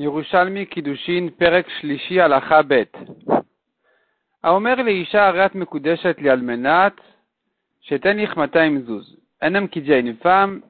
Yerushalmi 0.00 0.66
Kiddushin 0.66 1.30
Perek 1.30 1.66
Shlishi 1.80 2.20
Alacha 2.20 2.62
Bet. 2.62 2.96
האומר 4.42 4.74
לאישה 4.74 5.26
הרת 5.26 5.54
מקודשת 5.54 6.16
לי 6.18 6.30
על 6.30 6.40
מנת 6.40 6.92
שתניח 7.80 8.36
200 8.36 8.80
זוז. 8.86 9.16
Un 9.42 9.54
homme 9.54 9.68
qui 9.68 9.80
dit 9.80 9.92
à 9.92 9.98
une 9.98 10.16
femme, 10.16 10.62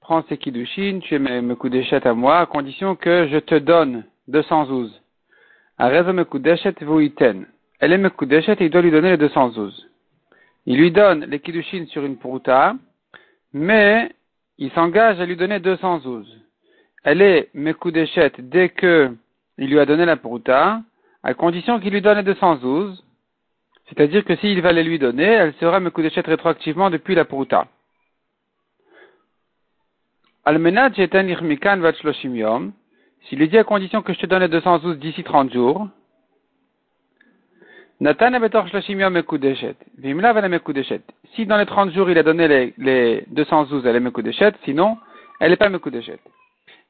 prends 0.00 0.22
ces 0.28 0.38
kiddushin, 0.38 1.00
tu 1.00 1.14
es 1.14 1.18
mekudeshet 1.18 2.06
à 2.06 2.14
moi, 2.14 2.38
à 2.40 2.46
condition 2.46 2.94
que 2.96 3.28
je 3.28 3.38
te 3.38 3.54
donne 3.54 4.04
200 4.28 4.66
zouz. 4.66 4.90
Areza 5.78 6.12
mekudeshet 6.12 6.76
vuiten. 6.82 7.46
Elle 7.80 7.92
est 7.92 7.98
mekudeshet 7.98 8.56
et 8.60 8.66
il 8.66 8.70
doit 8.70 8.82
lui 8.82 8.90
donner 8.90 9.10
les 9.10 9.16
200 9.16 9.50
zouz. 9.50 9.88
Il 10.66 10.78
lui 10.78 10.90
donne 10.90 11.24
les 11.24 11.40
kiddushin 11.40 11.86
sur 11.86 12.04
une 12.04 12.16
prouta, 12.16 12.74
mais 13.52 14.10
il 14.58 14.70
s'engage 14.72 15.20
à 15.20 15.26
lui 15.26 15.36
donner 15.36 15.60
200 15.60 16.00
zouz 16.00 16.26
elle 17.03 17.21
est 17.21 17.49
Mekudeshet 17.53 18.33
dès 18.39 18.69
que 18.69 19.15
il 19.57 19.69
lui 19.69 19.79
a 19.79 19.85
donné 19.85 20.05
la 20.05 20.17
prouta, 20.17 20.81
à 21.23 21.33
condition 21.33 21.79
qu'il 21.79 21.93
lui 21.93 22.01
donne 22.01 22.17
les 22.17 22.23
212, 22.23 23.03
c'est-à-dire 23.87 24.23
que 24.25 24.35
s'il 24.37 24.61
va 24.61 24.71
les 24.71 24.83
lui 24.83 24.97
donner, 24.99 25.25
elle 25.25 25.53
sera 25.55 25.79
Mekudeshet 25.79 26.21
rétroactivement 26.21 26.89
depuis 26.89 27.15
la 27.15 27.25
jetan 30.93 31.27
irmikan 31.27 31.77
vachloshim 31.77 32.71
s'il 33.23 33.37
lui 33.37 33.49
dit 33.49 33.57
à 33.57 33.63
condition 33.63 34.01
que 34.01 34.13
je 34.13 34.19
te 34.19 34.25
donne 34.25 34.41
les 34.41 34.47
212 34.47 34.97
d'ici 34.97 35.23
30 35.23 35.53
jours, 35.53 35.87
Nathan 37.99 38.39
betor 38.39 38.67
shloshim 38.67 38.99
yom 38.99 39.13
mekudeshet, 39.13 39.75
vimla 39.99 40.33
mekudeshet. 40.33 41.03
Si 41.35 41.45
dans 41.45 41.57
les 41.57 41.67
30 41.67 41.91
jours 41.91 42.09
il 42.09 42.17
a 42.17 42.23
donné 42.23 42.47
les, 42.47 42.73
les 42.79 43.23
212, 43.27 43.85
elle 43.85 43.95
est 43.95 43.99
mekudeshet, 43.99 44.53
sinon, 44.65 44.97
elle 45.39 45.51
n'est 45.51 45.57
pas 45.57 45.69
mekudeshet. 45.69 46.19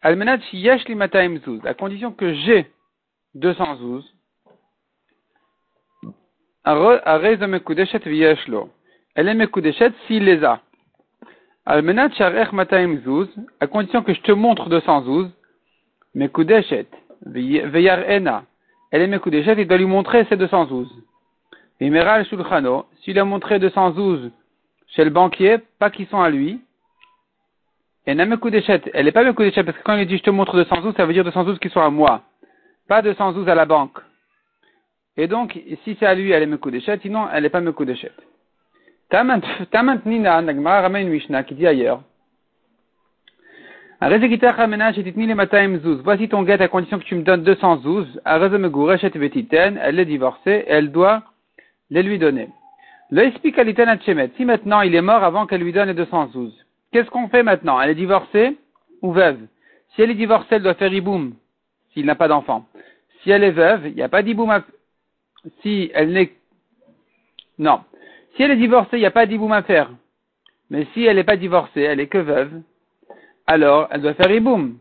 Almenat 0.04 0.40
yesh 0.52 0.88
li 0.88 1.40
zouz, 1.46 1.62
à 1.66 1.76
condition 1.76 2.12
que 2.12 2.34
j'ai 2.34 2.66
200 3.36 3.76
zouz, 3.78 4.04
arez 6.64 7.38
mekudeshet 7.38 8.00
v'yeshlo. 8.00 8.70
Elle 9.14 9.28
est 9.28 9.36
mekudeshet 9.36 9.92
s'il 10.08 10.26
les 10.26 10.44
a. 10.44 10.60
Almenat 11.68 12.12
sharech 12.14 12.52
mataim 12.52 13.00
zouz, 13.04 13.30
à 13.60 13.68
condition 13.68 14.02
que 14.02 14.14
je 14.16 14.22
te 14.22 14.32
montre 14.32 14.70
200 14.70 15.04
zouz, 15.04 15.30
mekudeshet 16.16 16.88
ena. 17.26 18.44
Elle 18.90 19.04
est 19.04 19.08
mekudeshet, 19.08 19.54
il 19.58 19.68
doit 19.68 19.78
lui 19.78 19.86
montrer 19.86 20.26
ses 20.26 20.36
200 20.36 20.68
zouz. 20.68 20.90
Vimeral 21.80 22.26
shulchano, 22.26 22.86
s'il 23.02 23.20
a 23.20 23.26
montré 23.26 23.60
200 23.60 23.94
zouz 23.94 24.32
chez 24.88 25.04
le 25.04 25.12
banquier, 25.12 25.60
pas 25.78 25.92
qu'ils 25.92 26.08
sont 26.08 26.22
à 26.22 26.30
lui, 26.32 26.60
et 28.08 28.12
elle 28.12 28.18
n'est 28.18 29.12
pas 29.12 29.24
Mekudeshet, 29.24 29.64
parce 29.64 29.78
que 29.78 29.84
quand 29.84 29.96
il 29.96 30.08
dit 30.08 30.18
je 30.18 30.24
te 30.24 30.30
montre 30.32 30.56
212, 30.56 30.96
ça 30.96 31.06
veut 31.06 31.14
dire 31.14 31.24
212 31.24 31.60
qui 31.60 31.70
sont 31.70 31.82
à 31.82 31.90
moi. 31.90 32.24
Pas 32.88 33.02
212 33.02 33.48
à 33.48 33.56
la 33.56 33.66
banque. 33.66 34.00
Et 35.18 35.28
donc, 35.28 35.60
si 35.84 35.96
c'est 36.00 36.06
à 36.06 36.16
lui, 36.16 36.32
elle 36.32 36.44
est 36.44 36.48
Mekudeshet, 36.48 37.00
sinon, 37.02 37.28
elle 37.32 37.44
n'est 37.44 37.50
pas 37.50 37.62
Mekudeshet. 37.62 38.12
Tamant 39.10 40.00
Nina, 40.06 40.42
Nagmar 40.42 40.84
ramène 40.84 41.10
Mishnah 41.10 41.44
qui 41.44 41.54
dit 41.54 41.68
ailleurs. 41.68 42.02
Voici 46.04 46.30
ton 46.30 46.42
guet 46.42 46.62
à 46.62 46.68
condition 46.70 46.98
que 46.98 47.04
tu 47.04 47.14
me 47.16 47.22
donnes 47.22 47.44
212. 47.44 48.22
Elle 48.26 50.00
est 50.00 50.06
divorcée 50.06 50.64
elle 50.68 50.92
doit 50.92 51.22
les 51.92 52.02
lui 52.02 52.18
donner. 52.18 52.50
Si 53.12 54.46
maintenant 54.46 54.82
il 54.82 54.96
est 54.96 55.02
mort 55.02 55.24
avant 55.24 55.46
qu'elle 55.46 55.62
lui 55.62 55.72
donne 55.72 55.90
les 55.90 55.94
212. 55.94 56.61
Qu'est-ce 56.92 57.10
qu'on 57.10 57.30
fait 57.30 57.44
maintenant 57.44 57.80
Elle 57.80 57.92
est 57.92 57.96
divorcée 57.96 58.58
ou 59.02 59.14
veuve 59.14 59.40
Si 59.94 60.02
elle 60.02 60.12
est 60.12 60.16
divorcée, 60.16 60.56
elle 60.56 60.64
doit 60.64 60.74
faire 60.74 60.94
iboum 60.94 61.34
s'il 61.94 62.06
n'a 62.06 62.16
pas 62.16 62.28
d'enfant. 62.28 62.66
Si 63.22 63.32
elle 63.32 63.44
est 63.44 63.52
veuve, 63.52 63.88
il 63.88 63.96
n'y 63.96 64.02
a 64.02 64.10
pas 64.10 64.24
d'iboum 64.24 64.50
à... 64.50 64.64
Si 65.62 65.92
elle 65.94 66.12
n'est... 66.12 66.32
Non. 67.58 67.82
Si 68.36 68.44
elle 68.44 68.52
est 68.52 68.58
divorcée, 68.58 68.98
il 68.98 69.02
n'y 69.02 69.06
a 69.06 69.12
pas 69.12 69.26
d'iboum 69.26 69.52
à 69.52 69.64
faire. 69.64 69.92
Mais 70.70 70.88
si 70.94 71.06
elle 71.06 71.18
n'est 71.18 71.24
pas 71.24 71.38
divorcée, 71.38 71.82
elle 71.82 72.00
est 72.00 72.08
que 72.08 72.18
veuve, 72.18 72.62
alors 73.48 73.88
elle 73.92 74.02
doit 74.02 74.14
faire 74.14 74.32
iboum. 74.32 74.78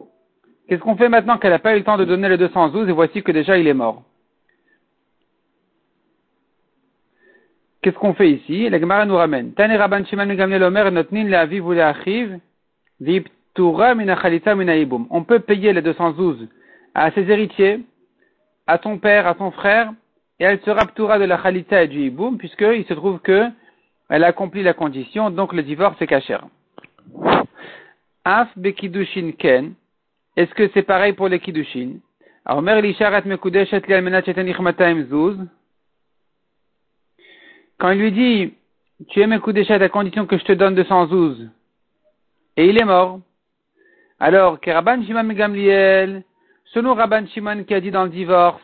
Qu'est-ce 0.68 0.80
qu'on 0.80 0.96
fait 0.96 1.08
maintenant 1.08 1.38
qu'elle 1.38 1.50
n'a 1.50 1.58
pas 1.58 1.74
eu 1.74 1.78
le 1.78 1.84
temps 1.84 1.98
de 1.98 2.04
donner 2.04 2.28
le 2.28 2.38
212 2.38 2.88
et 2.88 2.92
voici 2.92 3.22
que 3.22 3.32
déjà 3.32 3.58
il 3.58 3.66
est 3.66 3.74
mort 3.74 4.04
Qu'est-ce 7.82 7.96
qu'on 7.96 8.12
fait 8.12 8.30
ici? 8.30 8.68
La 8.68 8.78
Gemara 8.78 9.06
nous 9.06 9.16
ramène. 9.16 9.52
Tane 9.54 9.72
Rabban 9.72 10.04
Shimon 10.04 10.26
Gamliel 10.34 10.62
Omer 10.62 10.90
notnin 10.92 11.24
le'aviv 11.24 11.66
ou 11.66 11.72
le'achiv 11.72 12.38
v'iptura 13.00 13.94
min 13.94 14.04
min 14.04 15.06
On 15.10 15.24
peut 15.24 15.40
payer 15.40 15.72
les 15.72 15.80
212 15.80 16.46
à 16.94 17.10
ses 17.12 17.30
héritiers, 17.30 17.80
à 18.66 18.76
ton 18.78 18.98
père, 18.98 19.26
à 19.26 19.34
ton 19.34 19.50
frère, 19.50 19.92
et 20.38 20.44
elle 20.44 20.60
sera 20.60 20.84
ptura 20.86 21.18
de 21.18 21.24
la 21.24 21.42
chalita 21.42 21.82
et 21.82 21.88
du 21.88 22.00
iboum, 22.00 22.36
puisqu'il 22.36 22.84
se 22.84 22.94
trouve 22.94 23.18
que 23.20 23.46
elle 24.10 24.24
a 24.24 24.28
accompli 24.28 24.62
la 24.62 24.74
condition, 24.74 25.30
donc 25.30 25.52
le 25.52 25.62
divorce 25.62 26.00
est 26.02 26.06
cachère. 26.06 26.44
Af 28.24 28.48
bekidushin 28.56 29.32
ken. 29.38 29.74
Est-ce 30.36 30.52
que 30.54 30.68
c'est 30.74 30.82
pareil 30.82 31.12
pour 31.14 31.28
les 31.28 31.38
kidushin? 31.38 32.00
Alors, 32.44 32.60
Mer 32.60 32.82
mekudeshet 33.24 33.86
li 33.86 33.94
almenat 33.94 34.24
shetenich 34.24 34.58
matayim 34.58 35.06
zuz. 35.08 35.36
Quand 37.80 37.92
il 37.92 37.98
lui 37.98 38.12
dit, 38.12 38.52
tu 39.08 39.22
es 39.22 39.26
mes 39.26 39.38
coups 39.38 39.54
d'échette 39.54 39.80
à 39.80 39.88
condition 39.88 40.26
que 40.26 40.36
je 40.36 40.44
te 40.44 40.52
donne 40.52 40.74
212, 40.74 41.48
et 42.58 42.66
il 42.66 42.78
est 42.78 42.84
mort, 42.84 43.20
alors 44.18 44.60
que 44.60 44.70
Rabban 44.70 45.02
Shimon 45.02 45.32
Gamliel, 45.32 46.22
selon 46.74 46.92
Rabban 46.92 47.26
Shimon 47.28 47.64
qui 47.64 47.72
a 47.72 47.80
dit 47.80 47.90
dans 47.90 48.04
le 48.04 48.10
divorce 48.10 48.60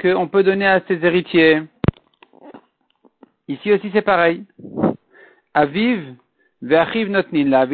qu'on 0.00 0.28
peut 0.28 0.44
donner 0.44 0.68
à 0.68 0.80
ses 0.86 1.04
héritiers, 1.04 1.62
ici 3.48 3.72
aussi 3.72 3.90
c'est 3.92 4.00
pareil. 4.02 4.44
Aviv, 5.52 6.14
ve'achiv 6.62 7.10
notnin. 7.10 7.48
La, 7.48 7.66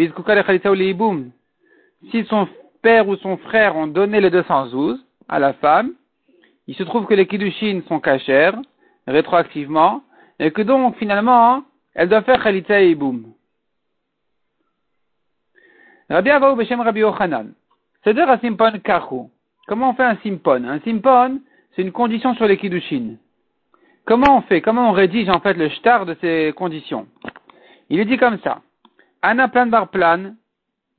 Si 2.11 2.25
son 2.25 2.49
père 2.81 3.07
ou 3.07 3.17
son 3.17 3.37
frère 3.37 3.77
ont 3.77 3.89
donné 3.89 4.23
les 4.23 4.31
212 4.31 5.05
à 5.29 5.39
la 5.39 5.53
femme, 5.53 5.93
il 6.67 6.75
se 6.75 6.83
trouve 6.83 7.05
que 7.05 7.13
les 7.13 7.27
kiddushin 7.27 7.83
sont 7.89 8.01
cachers, 8.01 8.53
rétroactivement, 9.07 10.03
et 10.39 10.51
que 10.51 10.63
donc 10.63 10.97
finalement, 10.97 11.65
elle 11.95 12.09
doit 12.09 12.23
faire 12.23 12.43
Khalitza 12.43 12.83
et 12.83 12.91
Iboum. 12.91 13.33
Rabbi 16.09 16.31
Avaou 16.31 16.57
Beshem 16.57 16.81
Rabbi 16.81 17.01
Yochanan. 17.01 17.53
C'est 18.05 18.19
un 18.19 18.39
simpon 18.39 18.79
kachu. 18.85 19.29
Comment 19.67 19.91
on 19.91 19.95
fait 19.95 20.05
un 20.05 20.17
simpon 20.23 20.65
Un 20.65 20.81
simpon, 20.81 21.41
c'est 21.75 21.83
une 21.83 21.93
condition 21.93 22.35
sur 22.35 22.47
les 22.47 22.57
kiddushin. 22.57 23.17
Comment 24.05 24.39
on 24.39 24.43
fait? 24.43 24.61
Comment 24.61 24.91
on 24.91 24.93
rédige 24.93 25.29
en 25.29 25.41
fait 25.41 25.55
le 25.55 25.69
shtar 25.69 26.07
de 26.07 26.17
ces 26.21 26.53
conditions? 26.55 27.09
Il 27.91 27.99
est 27.99 28.05
dit 28.05 28.17
comme 28.17 28.39
ça. 28.39 28.61
Anna 29.23 29.49
plan 29.49 29.67
bar 29.67 29.89
plan, 29.89 30.35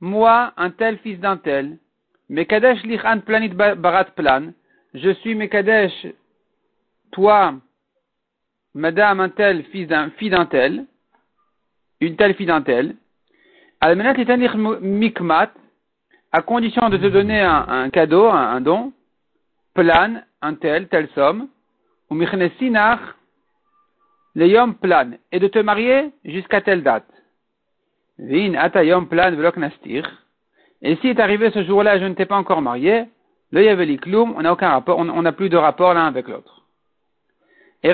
moi, 0.00 0.52
un 0.58 0.70
tel 0.70 0.98
fils 0.98 1.18
d'un 1.18 1.38
tel, 1.38 1.78
Mekadesh 2.28 2.82
lichan 2.82 3.20
planit 3.20 3.48
barat 3.48 4.04
plan, 4.04 4.52
je 4.92 5.10
suis 5.14 5.34
Mekadesh, 5.34 6.06
toi, 7.12 7.54
madame 8.74 9.20
un 9.20 9.28
tel, 9.28 9.64
fils 9.64 9.86
d'un, 9.88 10.10
fille 10.10 10.30
d'un 10.30 10.46
tel, 10.46 10.86
une 12.00 12.16
telle 12.16 12.34
fille 12.34 12.46
d'un 12.46 12.62
tel, 12.62 12.96
mikmat, 14.80 15.52
à 16.32 16.42
condition 16.42 16.88
de 16.88 16.96
te 16.96 17.06
donner 17.06 17.40
un, 17.40 17.90
cadeau, 17.90 18.26
un, 18.26 18.60
don, 18.60 18.92
plan, 19.74 20.22
un 20.42 20.54
tel, 20.54 20.88
telle 20.88 21.08
somme, 21.14 21.48
ou 22.10 22.14
michnesinach, 22.14 23.00
plan, 24.80 25.10
et 25.32 25.38
de 25.38 25.48
te 25.48 25.58
marier 25.58 26.10
jusqu'à 26.24 26.60
telle 26.60 26.82
date. 26.82 27.08
Vin 28.18 28.54
atayom 28.54 29.06
plan 29.06 29.30
velok 29.30 29.56
nastir. 29.56 30.04
Et 30.82 30.96
si 30.96 31.08
est 31.08 31.20
arrivé 31.20 31.50
ce 31.50 31.64
jour-là, 31.64 31.98
je 31.98 32.04
ne 32.04 32.14
t'ai 32.14 32.26
pas 32.26 32.36
encore 32.36 32.62
marié, 32.62 33.04
le 33.50 33.62
yaveli 33.62 33.98
on 34.12 34.42
n'a 34.42 34.52
aucun 34.52 34.70
rapport, 34.70 34.98
on 34.98 35.22
n'a 35.22 35.32
plus 35.32 35.48
de 35.48 35.56
rapport 35.56 35.94
l'un 35.94 36.06
avec 36.06 36.28
l'autre. 36.28 36.62
Et 37.82 37.92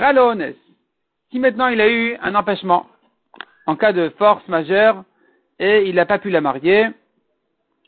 si 1.34 1.40
maintenant 1.40 1.66
il 1.66 1.80
a 1.80 1.90
eu 1.90 2.16
un 2.22 2.36
empêchement, 2.36 2.86
en 3.66 3.74
cas 3.74 3.92
de 3.92 4.08
force 4.18 4.46
majeure, 4.46 5.02
et 5.58 5.88
il 5.88 5.96
n'a 5.96 6.06
pas 6.06 6.20
pu 6.20 6.30
la 6.30 6.40
marier, 6.40 6.86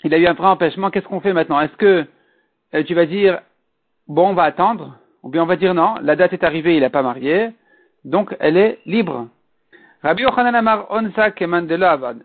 il 0.03 0.13
a 0.13 0.19
eu 0.19 0.27
un 0.27 0.33
vrai 0.33 0.49
empêchement, 0.49 0.91
qu'est-ce 0.91 1.07
qu'on 1.07 1.21
fait 1.21 1.33
maintenant? 1.33 1.61
Est-ce 1.61 1.77
que 1.77 2.05
euh, 2.75 2.83
tu 2.83 2.95
vas 2.95 3.07
dire, 3.07 3.39
bon, 4.09 4.31
on 4.31 4.35
va 4.35 4.43
attendre, 4.43 4.99
ou 5.23 5.29
bien 5.29 5.45
on 5.45 5.47
va 5.47 5.55
dire 5.55 5.75
non, 5.75 5.95
la 6.03 6.17
date 6.17 6.33
est 6.33 6.43
arrivée, 6.43 6.75
il 6.75 6.81
n'a 6.81 6.91
pas 6.91 7.03
marié, 7.05 7.51
donc 8.05 8.35
elle 8.41 8.57
est 8.57 8.81
libre. 8.85 9.29
Rabbi 10.03 10.25
Yochanan 10.25 10.57
Amar 10.57 10.91
Onsa 10.91 11.31
Keman 11.31 11.69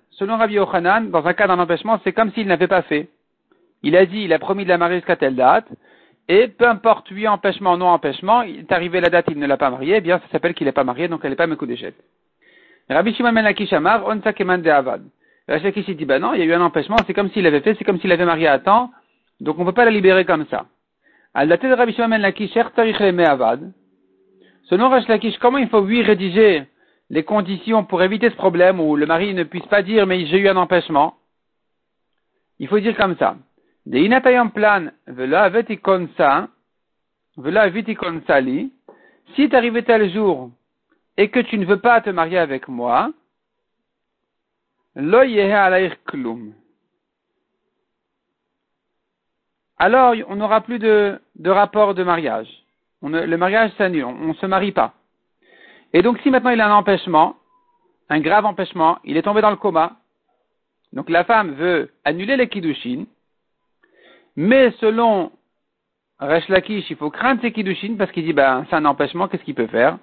Selon 0.09 0.37
Rabbi 0.37 0.55
Yochanan, 0.55 1.11
dans 1.11 1.27
un 1.27 1.33
cas 1.33 1.45
d'un 1.45 1.59
empêchement, 1.59 1.99
c'est 2.03 2.13
comme 2.13 2.31
s'il 2.31 2.47
n'avait 2.47 2.67
pas 2.67 2.81
fait. 2.81 3.09
Il 3.83 3.95
a 3.95 4.07
dit, 4.07 4.23
il 4.23 4.33
a 4.33 4.39
promis 4.39 4.63
de 4.63 4.69
la 4.69 4.79
marier 4.79 4.97
jusqu'à 4.97 5.17
telle 5.17 5.35
date, 5.35 5.67
et 6.33 6.47
peu 6.47 6.65
importe, 6.65 7.11
oui, 7.11 7.27
empêchement, 7.27 7.75
non 7.75 7.87
empêchement, 7.87 8.41
il 8.43 8.59
est 8.59 8.71
arrivé 8.71 9.01
la 9.01 9.09
date, 9.09 9.25
il 9.29 9.37
ne 9.37 9.45
l'a 9.45 9.57
pas 9.57 9.69
marié, 9.69 9.95
eh 9.97 10.01
bien, 10.01 10.17
ça 10.19 10.25
s'appelle 10.31 10.53
qu'il 10.53 10.65
n'est 10.65 10.71
pas 10.71 10.85
marié, 10.85 11.09
donc 11.09 11.19
elle 11.23 11.31
n'est 11.31 11.35
pas 11.35 11.45
Mekudeshet. 11.45 11.93
Rabbi 12.89 13.13
Shimon 13.13 13.33
Ben 13.33 13.43
Lakish 13.43 13.73
Amar, 13.73 14.05
Keman 14.33 14.61
de 14.61 14.69
Avad. 14.69 15.03
Lakish 15.49 15.89
dit, 15.89 16.05
bah 16.05 16.19
non, 16.19 16.33
il 16.33 16.39
y 16.39 16.41
a 16.43 16.45
eu 16.45 16.53
un 16.53 16.61
empêchement, 16.61 16.95
c'est 17.05 17.13
comme 17.13 17.29
s'il 17.31 17.45
avait 17.45 17.59
fait, 17.59 17.75
c'est 17.75 17.83
comme 17.83 17.99
s'il 17.99 18.13
avait 18.13 18.23
marié 18.23 18.47
à 18.47 18.59
temps, 18.59 18.91
Donc 19.41 19.57
on 19.57 19.63
ne 19.63 19.65
peut 19.65 19.73
pas 19.73 19.83
la 19.83 19.91
libérer 19.91 20.23
comme 20.23 20.45
ça. 20.49 20.67
Selon 24.63 24.89
Rash 24.89 25.05
comment 25.41 25.57
il 25.57 25.67
faut 25.67 25.81
lui 25.81 26.01
rédiger 26.01 26.63
les 27.09 27.23
conditions 27.23 27.83
pour 27.83 28.03
éviter 28.03 28.29
ce 28.29 28.35
problème 28.35 28.79
où 28.79 28.95
le 28.95 29.05
mari 29.05 29.33
ne 29.33 29.43
puisse 29.43 29.65
pas 29.65 29.81
dire 29.81 30.07
mais 30.07 30.25
j'ai 30.27 30.37
eu 30.37 30.47
un 30.47 30.55
empêchement? 30.55 31.15
Il 32.59 32.69
faut 32.69 32.79
dire 32.79 32.95
comme 32.95 33.17
ça. 33.17 33.35
Si 33.91 33.97
arrivé 39.53 39.83
tel 39.83 40.09
jour 40.13 40.49
et 41.17 41.29
que 41.29 41.41
tu 41.41 41.57
ne 41.57 41.65
veux 41.65 41.79
pas 41.79 41.99
te 41.99 42.09
marier 42.09 42.37
avec 42.37 42.69
moi. 42.69 43.11
Alors, 49.77 50.15
on 50.29 50.35
n'aura 50.35 50.61
plus 50.61 50.79
de, 50.79 51.19
rapport 51.45 51.93
de 51.93 52.03
mariage. 52.03 52.47
Le 53.01 53.35
mariage 53.35 53.71
s'annule, 53.77 54.05
on 54.05 54.27
ne 54.27 54.33
se 54.35 54.45
marie 54.45 54.71
pas. 54.71 54.93
Et 55.91 56.01
donc, 56.01 56.17
si 56.19 56.29
maintenant 56.29 56.51
il 56.51 56.61
a 56.61 56.69
un 56.69 56.77
empêchement, 56.77 57.35
un 58.07 58.21
grave 58.21 58.45
empêchement, 58.45 58.99
il 59.03 59.17
est 59.17 59.23
tombé 59.23 59.41
dans 59.41 59.49
le 59.49 59.57
coma, 59.57 59.97
donc 60.93 61.09
la 61.09 61.25
femme 61.25 61.55
veut 61.55 61.91
annuler 62.05 62.37
les 62.37 62.47
kiddushin, 62.47 63.03
mais 64.35 64.71
selon 64.79 65.31
Resh 66.19 66.47
Lakish, 66.49 66.89
il 66.89 66.95
faut 66.97 67.09
craindre 67.09 67.41
ses 67.41 67.51
kiddushin 67.51 67.95
parce 67.97 68.11
qu'il 68.11 68.23
dit, 68.23 68.33
ben, 68.33 68.65
c'est 68.69 68.75
un 68.75 68.85
empêchement, 68.85 69.27
qu'est-ce 69.27 69.43
qu'il 69.43 69.55
peut 69.55 69.67
faire? 69.67 69.97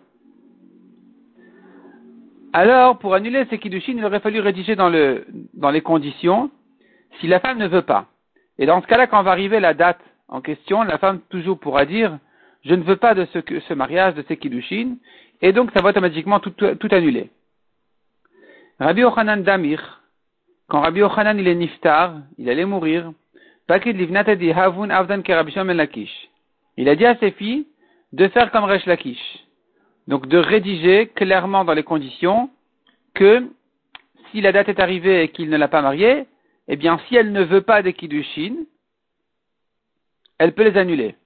Alors, 2.52 2.98
pour 2.98 3.14
annuler 3.14 3.46
ses 3.50 3.58
kiddushin, 3.58 3.94
il 3.96 4.04
aurait 4.04 4.20
fallu 4.20 4.40
rédiger 4.40 4.74
dans, 4.74 4.88
le, 4.88 5.26
dans 5.54 5.70
les 5.70 5.80
conditions 5.80 6.50
si 7.20 7.26
la 7.28 7.40
femme 7.40 7.58
ne 7.58 7.68
veut 7.68 7.82
pas. 7.82 8.06
Et 8.58 8.66
dans 8.66 8.82
ce 8.82 8.86
cas-là, 8.86 9.06
quand 9.06 9.22
va 9.22 9.30
arriver 9.30 9.60
la 9.60 9.74
date 9.74 10.00
en 10.28 10.40
question, 10.40 10.82
la 10.82 10.98
femme 10.98 11.20
toujours 11.30 11.58
pourra 11.58 11.84
dire, 11.84 12.18
je 12.64 12.74
ne 12.74 12.82
veux 12.82 12.96
pas 12.96 13.14
de 13.14 13.26
ce, 13.32 13.38
ce 13.60 13.74
mariage, 13.74 14.14
de 14.14 14.24
ces 14.26 14.36
kiddushin, 14.36 14.96
et 15.40 15.52
donc 15.52 15.70
ça 15.72 15.82
va 15.82 15.90
automatiquement 15.90 16.40
tout, 16.40 16.50
tout 16.50 16.88
annuler. 16.90 17.30
Rabbi 18.80 19.04
Ochanan 19.04 19.42
Damir, 19.42 20.02
quand 20.66 20.80
Rabbi 20.80 21.02
Ochanan 21.02 21.38
il 21.38 21.48
est 21.48 21.54
niftar, 21.54 22.16
il 22.38 22.50
allait 22.50 22.64
mourir, 22.64 23.12
il 23.70 23.76
a 26.88 26.94
dit 26.94 27.06
à 27.06 27.16
ses 27.16 27.32
filles 27.32 27.66
de 28.12 28.28
faire 28.28 28.50
comme 28.50 28.64
Resh 28.64 28.86
Lakish. 28.86 29.44
Donc 30.06 30.26
de 30.26 30.38
rédiger 30.38 31.08
clairement 31.08 31.66
dans 31.66 31.74
les 31.74 31.82
conditions 31.82 32.48
que 33.14 33.46
si 34.30 34.40
la 34.40 34.52
date 34.52 34.70
est 34.70 34.80
arrivée 34.80 35.22
et 35.22 35.28
qu'il 35.28 35.50
ne 35.50 35.58
l'a 35.58 35.68
pas 35.68 35.82
mariée, 35.82 36.24
eh 36.68 36.76
bien 36.76 36.98
si 37.08 37.16
elle 37.16 37.32
ne 37.32 37.42
veut 37.42 37.60
pas 37.60 37.82
des 37.82 37.92
Kiddushin, 37.92 38.54
elle 40.38 40.54
peut 40.54 40.64
les 40.64 40.78
annuler. 40.78 41.16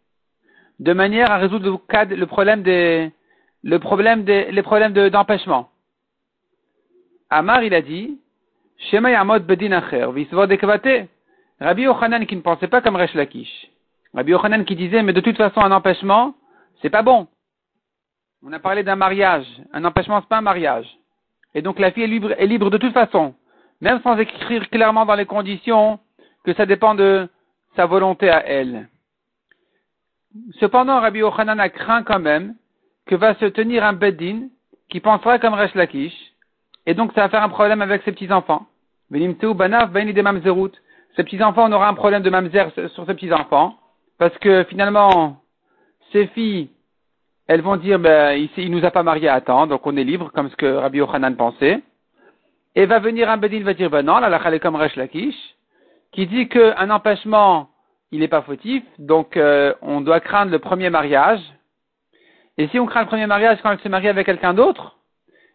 De 0.81 0.93
manière 0.93 1.31
à 1.31 1.39
résoudre 1.39 1.69
le, 1.69 1.79
problème 2.27 2.63
des, 2.63 3.13
les 3.63 3.79
problèmes 3.79 4.25
d'empêchement. 5.11 5.71
Amar, 7.31 7.63
il 7.63 7.75
a 7.75 7.83
dit, 7.83 8.19
Shema 8.91 9.13
Yamod 9.13 9.47
Bedin 9.47 9.71
Acher, 9.73 10.09
Rabbi 11.63 11.83
Yochanan 11.83 12.27
qui 12.27 12.35
ne 12.35 12.41
pensait 12.41 12.67
pas 12.67 12.81
comme 12.81 12.97
Resh 12.97 13.15
Lakish. 13.15 13.71
Rabbi 14.15 14.33
Yochanan 14.33 14.65
qui 14.65 14.75
disait, 14.75 15.03
mais 15.03 15.13
de 15.13 15.21
toute 15.21 15.37
façon, 15.37 15.61
un 15.61 15.71
empêchement, 15.71 16.35
c'est 16.81 16.91
pas 16.91 17.03
bon. 17.03 17.29
On 18.45 18.53
a 18.53 18.59
parlé 18.59 18.83
d'un 18.83 18.97
mariage. 18.97 19.47
Un 19.73 19.85
empêchement, 19.85 20.21
c'est 20.21 20.29
pas 20.29 20.39
un 20.39 20.43
mariage. 20.43 20.87
Et 21.55 21.63
donc 21.63 21.79
la 21.79 21.93
fille 21.93 22.03
est 22.03 22.47
libre, 22.47 22.71
de 22.71 22.79
toute 22.79 22.93
façon. 22.93 23.35
Même 23.81 24.01
sans 24.03 24.19
écrire 24.19 24.69
clairement 24.71 25.07
dans 25.07 25.15
les 25.15 25.27
conditions 25.27 26.01
que 26.45 26.53
ça 26.55 26.67
dépend 26.67 26.97
de 26.97 27.29
sa 27.77 27.87
volonté 27.87 28.29
à 28.29 28.45
elle. 28.45 28.89
Cependant, 30.59 31.01
Rabbi 31.01 31.21
Yochanan 31.21 31.61
a 31.61 31.69
craint 31.69 32.03
quand 32.03 32.19
même 32.19 32.57
que 33.07 33.15
va 33.15 33.35
se 33.37 33.45
tenir 33.45 33.85
un 33.85 33.93
beddin 33.93 34.49
qui 34.89 34.99
pensera 34.99 35.39
comme 35.39 35.55
Resh 35.55 35.75
Lakish. 35.75 36.33
Et 36.87 36.95
donc 36.95 37.13
ça 37.15 37.21
va 37.21 37.29
faire 37.29 37.43
un 37.45 37.49
problème 37.49 37.83
avec 37.83 38.03
ses 38.03 38.11
petits-enfants. 38.11 38.67
banav 39.11 39.93
ces 41.17 41.25
petits-enfants, 41.25 41.69
on 41.69 41.73
aura 41.73 41.89
un 41.89 41.95
problème 41.95 42.23
de 42.23 42.31
mamzer 42.31 42.71
sur 42.95 43.07
ces 43.07 43.15
petits-enfants, 43.15 43.77
parce 44.19 44.37
que 44.39 44.65
finalement, 44.65 45.43
ces 46.13 46.27
filles, 46.29 46.71
elles 47.49 47.61
vont 47.61 47.77
dire, 47.77 47.99
ben, 47.99 48.49
il, 48.57 48.71
nous 48.71 48.85
a 48.85 48.91
pas 48.91 49.03
mariés 49.03 49.29
à 49.29 49.41
temps, 49.41 49.67
donc 49.67 49.87
on 49.87 49.97
est 49.97 50.05
libre, 50.05 50.31
comme 50.33 50.49
ce 50.49 50.57
que 50.57 50.67
Rabbi 50.67 50.99
Yochanan 50.99 51.37
pensait. 51.37 51.83
Et 52.75 52.87
va 52.87 52.99
venir 52.99 53.29
un 53.29 53.37
bedin, 53.37 53.63
va 53.63 53.75
dire, 53.75 53.91
ben 53.91 54.03
non, 54.03 54.19
la 54.19 54.59
comme 54.59 54.79
qui 56.13 56.27
dit 56.27 56.49
qu'un 56.49 56.91
empêchement, 56.91 57.71
il 58.11 58.21
n'est 58.21 58.29
pas 58.29 58.43
fautif, 58.43 58.83
donc 58.99 59.37
euh, 59.37 59.75
on 59.81 60.01
doit 60.03 60.21
craindre 60.21 60.53
le 60.53 60.59
premier 60.59 60.91
mariage. 60.91 61.41
Et 62.59 62.69
si 62.69 62.79
on 62.79 62.87
craint 62.87 63.01
le 63.01 63.07
premier 63.07 63.27
mariage 63.27 63.59
quand 63.63 63.73
elle 63.73 63.81
se 63.81 63.89
marie 63.89 64.09
avec 64.09 64.27
quelqu'un 64.27 64.53
d'autre, 64.53 64.99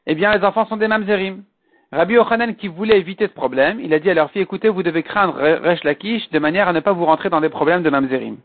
eh 0.08 0.16
bien 0.16 0.36
les 0.36 0.44
enfants 0.44 0.66
sont 0.66 0.78
des 0.78 0.88
mamzerim. 0.88 1.44
Rabbi 1.92 2.16
Yochanan 2.16 2.56
qui 2.56 2.68
voulait 2.68 3.00
éviter 3.00 3.28
ce 3.28 3.34
problème, 3.34 3.80
il 3.80 3.94
a 3.94 4.00
dit 4.00 4.10
à 4.10 4.14
leur 4.14 4.30
fille, 4.32 4.42
écoutez, 4.42 4.68
vous 4.68 4.84
devez 4.84 5.04
craindre 5.04 5.40
Resh 5.40 5.84
Lakish 5.84 6.30
de 6.32 6.40
manière 6.40 6.68
à 6.68 6.74
ne 6.74 6.82
pas 6.82 6.92
vous 6.92 7.06
rentrer 7.06 7.30
dans 7.30 7.40
des 7.40 7.50
problèmes 7.50 7.82
de 7.82 7.90
Mamzerim. 7.90 8.38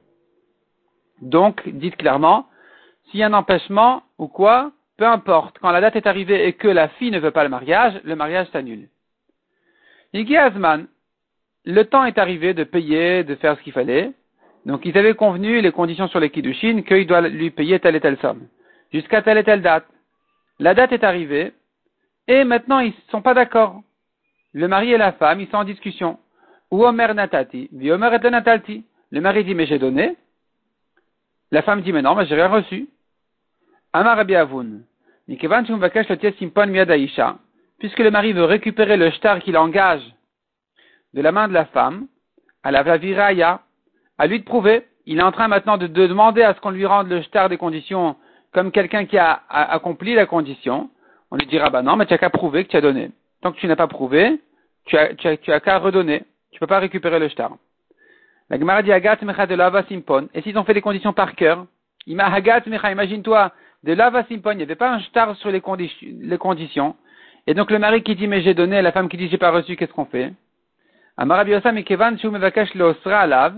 Donc, 1.21 1.69
dites 1.69 1.97
clairement, 1.97 2.47
s'il 3.07 3.21
y 3.21 3.23
a 3.25 3.27
un 3.27 3.33
empêchement 3.33 4.03
ou 4.19 4.29
quoi, 4.29 4.71
peu 4.97 5.07
importe, 5.07 5.59
quand 5.59 5.73
la 5.73 5.81
date 5.81 5.97
est 5.97 6.07
arrivée 6.07 6.47
et 6.47 6.53
que 6.53 6.69
la 6.69 6.89
fille 6.89 7.11
ne 7.11 7.19
veut 7.19 7.33
pas 7.33 7.43
le 7.43 7.49
mariage, 7.49 8.01
le 8.05 8.15
mariage 8.15 8.47
s'annule. 8.53 8.89
Igi 10.13 10.37
Azman, 10.37 10.87
le 11.65 11.85
temps 11.85 12.05
est 12.05 12.19
arrivé 12.19 12.55
de 12.55 12.65
payer, 12.65 13.25
de 13.25 13.35
faire 13.35 13.57
ce 13.57 13.63
qu'il 13.63 13.73
fallait. 13.73 14.13
Donc, 14.67 14.85
ils 14.85 14.97
avaient 14.97 15.15
convenu 15.15 15.61
les 15.61 15.73
conditions 15.73 16.07
sur 16.07 16.21
les 16.21 16.31
Kiddushin 16.31 16.83
qu'il 16.83 17.07
doit 17.09 17.23
lui 17.23 17.51
payer 17.51 17.81
telle 17.81 17.97
et 17.97 18.01
telle 18.01 18.19
somme. 18.19 18.47
Jusqu'à 18.93 19.23
telle 19.23 19.39
et 19.39 19.45
telle 19.45 19.63
date. 19.63 19.87
La 20.61 20.75
date 20.75 20.93
est 20.93 21.03
arrivée, 21.03 21.53
et 22.29 22.45
maintenant, 22.45 22.79
ils 22.81 22.91
ne 22.91 23.11
sont 23.11 23.23
pas 23.23 23.35
d'accord. 23.35 23.83
Le 24.53 24.69
mari 24.69 24.93
et 24.93 24.99
la 24.99 25.13
femme, 25.13 25.41
ils 25.41 25.49
sont 25.49 25.57
en 25.57 25.65
discussion. 25.65 26.19
Ou 26.71 26.85
Omer 26.85 27.15
Natati, 27.15 27.69
Omer 27.73 28.15
et 28.15 28.31
Natalti. 28.31 28.85
Le 29.11 29.21
mari 29.21 29.45
dit, 29.45 29.55
mais 29.55 29.67
j'ai 29.67 29.79
donné. 29.79 30.17
La 31.51 31.63
femme 31.63 31.83
dit, 31.83 31.93
mais 31.93 32.03
non, 32.03 32.15
mais 32.15 32.27
j'ai 32.27 32.35
rien 32.35 32.49
reçu. 32.49 32.89
Amar 33.93 34.17
Rabbi 34.17 34.35
Avun. 34.35 34.81
Puisque 37.79 37.99
le 37.99 38.11
mari 38.11 38.33
veut 38.33 38.45
récupérer 38.45 38.97
le 38.97 39.11
shtar 39.11 39.41
qu'il 39.41 39.57
engage 39.57 40.03
de 41.15 41.21
la 41.21 41.33
main 41.33 41.49
de 41.49 41.53
la 41.53 41.67
femme, 41.67 42.07
à 42.63 42.71
la 42.71 42.97
viraya, 42.97 43.61
à 44.19 44.27
lui 44.27 44.41
de 44.41 44.45
prouver. 44.45 44.87
Il 45.05 45.19
est 45.19 45.23
en 45.23 45.33
train 45.33 45.49
maintenant 45.49 45.77
de, 45.77 45.87
demander 45.87 46.43
à 46.43 46.55
ce 46.55 46.61
qu'on 46.61 46.71
lui 46.71 46.87
rende 46.87 47.09
le 47.09 47.23
shtar 47.23 47.49
des 47.49 47.59
conditions 47.59 48.17
comme 48.53 48.71
quelqu'un 48.71 49.05
qui 49.07 49.19
a 49.19 49.43
accompli 49.49 50.15
la 50.15 50.27
condition 50.27 50.91
on 51.33 51.37
lui 51.37 51.47
dira, 51.47 51.71
bah 51.71 51.81
non, 51.81 51.97
mais 51.97 52.05
tu 52.05 52.13
as 52.13 52.19
qu'à 52.19 52.29
prouver 52.29 52.65
que 52.65 52.71
tu 52.71 52.77
as 52.77 52.83
donné. 52.83 53.11
Tant 53.41 53.53
que 53.53 53.57
tu 53.59 53.67
n'as 53.67 53.75
pas 53.75 53.87
prouvé, 53.87 54.39
tu 54.85 54.99
as, 54.99 55.15
qu'à 55.15 55.79
redonner. 55.79 56.25
Tu 56.51 56.57
ne 56.57 56.61
peux 56.61 56.67
pas 56.67 56.79
récupérer 56.79 57.19
le 57.19 57.29
shtar. 57.29 57.57
La 58.51 58.59
Gemara 58.59 58.83
dit 58.83 58.91
de 58.91 59.55
lava 59.55 59.83
simpon. 59.85 60.29
Et 60.35 60.43
s'ils 60.43 60.59
ont 60.59 60.65
fait 60.65 60.75
les 60.75 60.83
conditions 60.83 61.15
par 61.15 61.35
cœur, 61.35 61.65
imagine-toi, 62.07 63.51
de 63.83 63.93
lava 63.95 64.25
simpon, 64.25 64.51
il 64.51 64.59
n'y 64.59 64.63
avait 64.63 64.75
pas 64.75 64.93
un 64.93 65.01
shtar 65.01 65.35
sur 65.37 65.51
les, 65.51 65.63
conditions. 65.63 66.97
Et 67.47 67.55
donc 67.55 67.71
le 67.71 67.79
mari 67.79 68.03
qui 68.03 68.15
dit 68.15 68.27
mais 68.27 68.43
j'ai 68.43 68.53
donné, 68.53 68.83
la 68.83 68.93
femme 68.93 69.09
qui 69.09 69.17
dit 69.17 69.31
j'ai 69.31 69.39
pas 69.39 69.53
reçu, 69.53 69.75
qu'est-ce 69.75 69.93
qu'on 69.95 70.05
fait? 70.05 70.35
Amarabiyosa 71.17 71.73
mekevan 71.73 72.19
shu 72.19 72.29
mevakash 72.29 72.75
leosra 72.75 73.21
alav, 73.21 73.57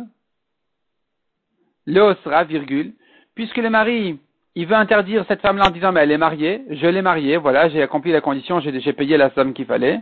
leosra, 1.86 2.44
virgule, 2.44 2.92
puisque 3.34 3.56
le 3.56 3.68
mari 3.68 4.20
il 4.54 4.66
veut 4.66 4.76
interdire 4.76 5.24
cette 5.26 5.40
femme-là 5.40 5.66
en 5.66 5.70
disant, 5.70 5.92
mais 5.92 6.00
elle 6.00 6.12
est 6.12 6.18
mariée, 6.18 6.64
je 6.70 6.86
l'ai 6.86 7.02
mariée, 7.02 7.36
voilà, 7.36 7.68
j'ai 7.68 7.82
accompli 7.82 8.12
la 8.12 8.20
condition, 8.20 8.60
j'ai 8.60 8.92
payé 8.92 9.16
la 9.16 9.30
somme 9.30 9.52
qu'il 9.52 9.66
fallait. 9.66 10.00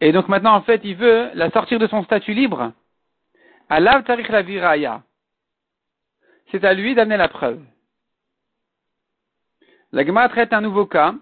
Et 0.00 0.12
donc 0.12 0.28
maintenant, 0.28 0.54
en 0.54 0.62
fait, 0.62 0.80
il 0.84 0.96
veut 0.96 1.30
la 1.34 1.50
sortir 1.50 1.78
de 1.78 1.86
son 1.86 2.02
statut 2.02 2.34
libre. 2.34 2.72
Alav 3.68 4.04
tarich 4.04 4.28
la 4.28 4.42
viraya. 4.42 5.02
C'est 6.50 6.64
à 6.64 6.74
lui 6.74 6.94
d'amener 6.94 7.16
la 7.16 7.28
preuve. 7.28 7.60
La 9.92 10.04
Gemara 10.04 10.28
traite 10.28 10.52
un 10.52 10.60
nouveau 10.60 10.86
cas. 10.86 11.14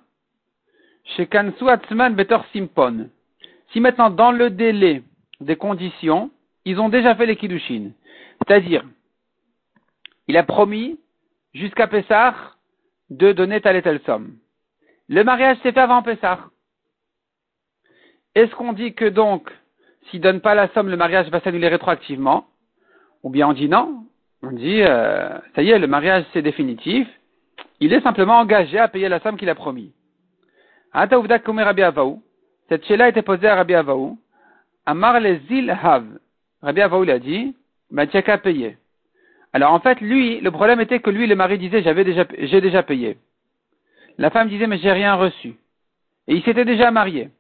Chez 1.17 1.27
Kansu 1.27 1.69
Atzman 1.69 2.15
Betor 2.15 2.45
Simpon. 2.53 3.11
Si 3.73 3.81
maintenant, 3.81 4.11
dans 4.11 4.33
le 4.33 4.51
délai 4.51 5.03
des 5.41 5.57
conditions, 5.57 6.31
ils 6.65 6.79
ont 6.81 6.89
déjà 6.89 7.15
fait 7.15 7.27
les 7.27 7.37
Kiddushin. 7.37 7.91
C'est-à-dire, 8.39 8.85
il 10.29 10.37
a 10.37 10.43
promis 10.43 10.99
jusqu'à 11.55 11.87
Pessah 11.87 12.35
de 13.11 13.33
donner 13.33 13.61
telle 13.61 13.77
et 13.77 13.83
telle 13.83 14.01
somme. 14.07 14.37
Le 15.09 15.25
mariage 15.25 15.59
s'est 15.59 15.73
fait 15.73 15.81
avant 15.81 16.03
Pessah. 16.03 16.39
Est-ce 18.35 18.55
qu'on 18.55 18.73
dit 18.73 18.95
que 18.95 19.07
donc, 19.07 19.51
s'il 20.09 20.21
donne 20.21 20.41
pas 20.41 20.55
la 20.55 20.69
somme, 20.69 20.89
le 20.89 20.97
mariage 20.97 21.29
va 21.31 21.41
s'annuler 21.41 21.69
rétroactivement? 21.69 22.47
Ou 23.23 23.31
bien 23.31 23.49
on 23.49 23.53
dit 23.53 23.69
non 23.69 24.05
On 24.43 24.53
dit, 24.53 24.83
euh, 24.83 25.37
ça 25.55 25.63
y 25.63 25.71
est, 25.71 25.79
le 25.79 25.87
mariage 25.89 26.25
c'est 26.33 26.43
définitif. 26.43 27.09
Il 27.81 27.93
est 27.93 28.03
simplement 28.03 28.39
engagé 28.39 28.79
à 28.79 28.89
payer 28.89 29.09
la 29.09 29.21
somme 29.21 29.37
qu'il 29.37 29.49
a 29.49 29.55
promis. 29.55 29.93
Cette 32.69 32.85
chéla 32.87 33.09
était 33.09 33.23
posée 33.23 33.49
à 33.49 33.57
Rabbi 33.57 33.75
Avaou. 33.75 34.19
Amar 34.87 35.21
les 35.21 35.41
Hav. 35.71 36.05
Rabbi 36.63 36.81
Avaou 36.81 37.05
l'a 37.05 37.19
dit, 37.19 37.55
bah, 37.91 38.07
tu 38.07 38.23
qu'à. 38.23 38.39
Alors 39.53 39.73
en 39.73 39.81
fait, 39.81 40.01
lui, 40.01 40.41
le 40.41 40.51
problème 40.51 40.81
était 40.81 41.01
que 41.01 41.11
lui, 41.11 41.27
le 41.27 41.35
mari 41.35 41.59
disait, 41.59 41.83
j'avais 41.83 42.05
déjà, 42.05 42.25
j'ai 42.39 42.61
déjà 42.61 42.83
payé. 42.83 43.19
La 44.19 44.31
femme 44.31 44.49
disait, 44.49 44.67
mais 44.67 44.79
j'ai 44.79 44.93
rien 44.93 45.15
reçu. 45.15 45.55
Et 46.29 46.35
il 46.35 46.43
s'était 46.43 46.65
déjà 46.65 46.91
marié. 46.91 47.31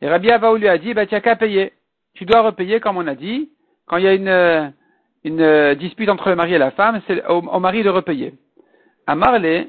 Et 0.00 0.08
Rabbi 0.08 0.30
Avaou 0.30 0.56
lui 0.56 0.68
a 0.68 0.78
dit, 0.78 0.94
bah, 0.94 1.06
tu 1.06 1.20
qu'à 1.20 1.36
payer. 1.36 1.72
Tu 2.14 2.24
dois 2.24 2.40
repayer, 2.42 2.80
comme 2.80 2.96
on 2.96 3.06
a 3.06 3.14
dit. 3.14 3.50
Quand 3.86 3.98
il 3.98 4.04
y 4.04 4.08
a 4.08 4.14
une, 4.14 4.72
une 5.24 5.74
dispute 5.74 6.08
entre 6.08 6.30
le 6.30 6.36
mari 6.36 6.54
et 6.54 6.58
la 6.58 6.70
femme, 6.70 7.00
c'est 7.06 7.24
au, 7.26 7.42
mari 7.60 7.82
de 7.82 7.90
repayer. 7.90 8.34
À 9.06 9.14
Marley, 9.14 9.68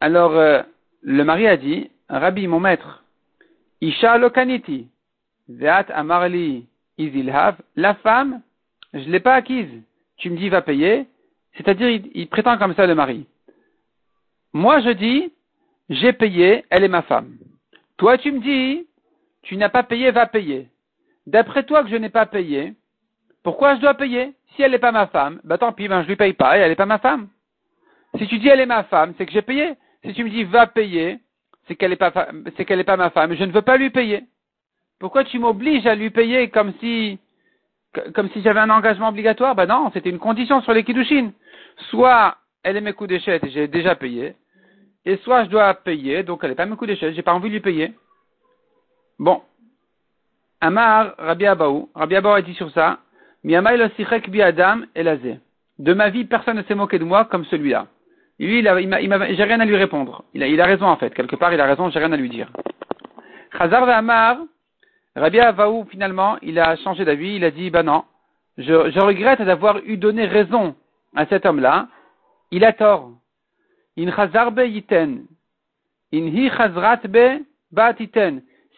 alors 0.00 0.32
euh, 0.32 0.62
le 1.02 1.24
mari 1.24 1.46
a 1.46 1.56
dit, 1.56 1.90
Rabbi, 2.08 2.46
mon 2.46 2.60
maître, 2.60 3.04
Isha 3.80 4.18
lokaniti, 4.18 4.88
veat 5.48 5.90
amarli 5.90 6.66
izilhav, 6.98 7.56
la 7.76 7.94
femme, 7.94 8.42
je 8.92 9.00
ne 9.00 9.10
l'ai 9.12 9.20
pas 9.20 9.34
acquise. 9.34 9.82
Tu 10.22 10.30
me 10.30 10.36
dis, 10.36 10.48
va 10.48 10.62
payer. 10.62 11.08
C'est-à-dire, 11.56 12.00
il, 12.14 12.28
prétend 12.28 12.56
comme 12.56 12.76
ça 12.76 12.86
le 12.86 12.94
mari. 12.94 13.26
Moi, 14.52 14.78
je 14.78 14.90
dis, 14.90 15.32
j'ai 15.90 16.12
payé, 16.12 16.64
elle 16.70 16.84
est 16.84 16.88
ma 16.88 17.02
femme. 17.02 17.38
Toi, 17.96 18.18
tu 18.18 18.30
me 18.30 18.38
dis, 18.38 18.86
tu 19.42 19.56
n'as 19.56 19.68
pas 19.68 19.82
payé, 19.82 20.12
va 20.12 20.26
payer. 20.26 20.68
D'après 21.26 21.64
toi 21.64 21.82
que 21.82 21.90
je 21.90 21.96
n'ai 21.96 22.08
pas 22.08 22.26
payé, 22.26 22.74
pourquoi 23.42 23.74
je 23.74 23.80
dois 23.80 23.94
payer 23.94 24.32
Si 24.54 24.62
elle 24.62 24.70
n'est 24.70 24.78
pas 24.78 24.92
ma 24.92 25.08
femme, 25.08 25.40
bah 25.42 25.58
tant 25.58 25.72
pis, 25.72 25.88
ben 25.88 26.02
je 26.02 26.08
lui 26.08 26.16
paye 26.16 26.34
pas 26.34 26.56
et 26.56 26.60
elle 26.60 26.70
n'est 26.70 26.76
pas 26.76 26.86
ma 26.86 26.98
femme. 26.98 27.28
Si 28.16 28.28
tu 28.28 28.38
dis 28.38 28.46
elle 28.46 28.60
est 28.60 28.66
ma 28.66 28.84
femme, 28.84 29.14
c'est 29.18 29.26
que 29.26 29.32
j'ai 29.32 29.42
payé. 29.42 29.74
Si 30.04 30.14
tu 30.14 30.22
me 30.22 30.30
dis 30.30 30.44
va 30.44 30.68
payer, 30.68 31.18
c'est 31.66 31.74
qu'elle 31.74 31.90
n'est 31.90 31.96
pas, 31.96 32.12
c'est 32.56 32.64
qu'elle 32.64 32.78
n'est 32.78 32.84
pas 32.84 32.96
ma 32.96 33.10
femme. 33.10 33.34
Je 33.34 33.44
ne 33.44 33.52
veux 33.52 33.62
pas 33.62 33.76
lui 33.76 33.90
payer. 33.90 34.24
Pourquoi 35.00 35.24
tu 35.24 35.40
m'obliges 35.40 35.86
à 35.86 35.96
lui 35.96 36.10
payer 36.10 36.48
comme 36.48 36.72
si, 36.78 37.18
comme 38.14 38.30
si 38.30 38.42
j'avais 38.42 38.60
un 38.60 38.70
engagement 38.70 39.08
obligatoire 39.08 39.54
Ben 39.54 39.66
non, 39.66 39.90
c'était 39.92 40.10
une 40.10 40.18
condition 40.18 40.60
sur 40.62 40.72
les 40.72 40.84
kiddushin. 40.84 41.32
Soit 41.90 42.36
elle 42.62 42.76
est 42.76 42.80
mes 42.80 42.92
coups 42.92 43.08
d'échette 43.08 43.44
et 43.44 43.50
j'ai 43.50 43.68
déjà 43.68 43.94
payé, 43.94 44.34
et 45.04 45.16
soit 45.18 45.44
je 45.44 45.50
dois 45.50 45.74
payer, 45.74 46.22
donc 46.22 46.40
elle 46.42 46.50
n'est 46.50 46.56
pas 46.56 46.66
mes 46.66 46.76
coups 46.76 46.90
d'échette, 46.90 47.14
j'ai 47.14 47.22
pas 47.22 47.34
envie 47.34 47.48
de 47.48 47.54
lui 47.54 47.60
payer. 47.60 47.92
Bon. 49.18 49.42
Amar, 50.60 51.14
Rabbi 51.18 51.46
Abaou, 51.46 51.90
Rabbi 51.94 52.14
Abaou 52.16 52.34
a 52.34 52.42
dit 52.42 52.54
sur 52.54 52.70
ça, 52.70 52.98
bi 53.42 53.54
Adam 54.42 54.82
De 55.78 55.94
ma 55.94 56.10
vie, 56.10 56.24
personne 56.24 56.56
ne 56.56 56.62
s'est 56.62 56.74
moqué 56.76 56.98
de 56.98 57.04
moi 57.04 57.24
comme 57.24 57.44
celui-là. 57.46 57.88
Lui, 58.38 58.60
il 58.60 58.66
il 58.66 59.36
j'ai 59.36 59.44
rien 59.44 59.60
à 59.60 59.64
lui 59.64 59.76
répondre. 59.76 60.24
Il 60.34 60.42
a, 60.42 60.46
il 60.46 60.60
a 60.60 60.64
raison 60.64 60.86
en 60.86 60.96
fait. 60.96 61.12
Quelque 61.14 61.36
part, 61.36 61.52
il 61.52 61.60
a 61.60 61.66
raison, 61.66 61.90
j'ai 61.90 61.98
rien 61.98 62.12
à 62.12 62.16
lui 62.16 62.28
dire. 62.28 62.48
Chazar 63.56 63.88
Amar, 63.88 64.38
Rabbi 65.14 65.40
Avaou, 65.40 65.84
finalement, 65.90 66.38
il 66.42 66.58
a 66.58 66.76
changé 66.76 67.04
d'avis. 67.04 67.36
Il 67.36 67.44
a 67.44 67.50
dit, 67.50 67.70
ben 67.70 67.82
non, 67.82 68.04
je, 68.58 69.00
regrette 69.00 69.42
d'avoir 69.42 69.78
eu 69.84 69.96
donné 69.96 70.26
raison 70.26 70.74
à 71.14 71.26
cet 71.26 71.46
homme-là. 71.46 71.88
Il 72.50 72.64
a 72.64 72.72
tort. 72.72 73.12
In 73.98 74.10
chazar 74.10 74.52
be 74.52 74.60
yiten. 74.60 75.26
In 76.12 76.26
hi. 76.26 76.50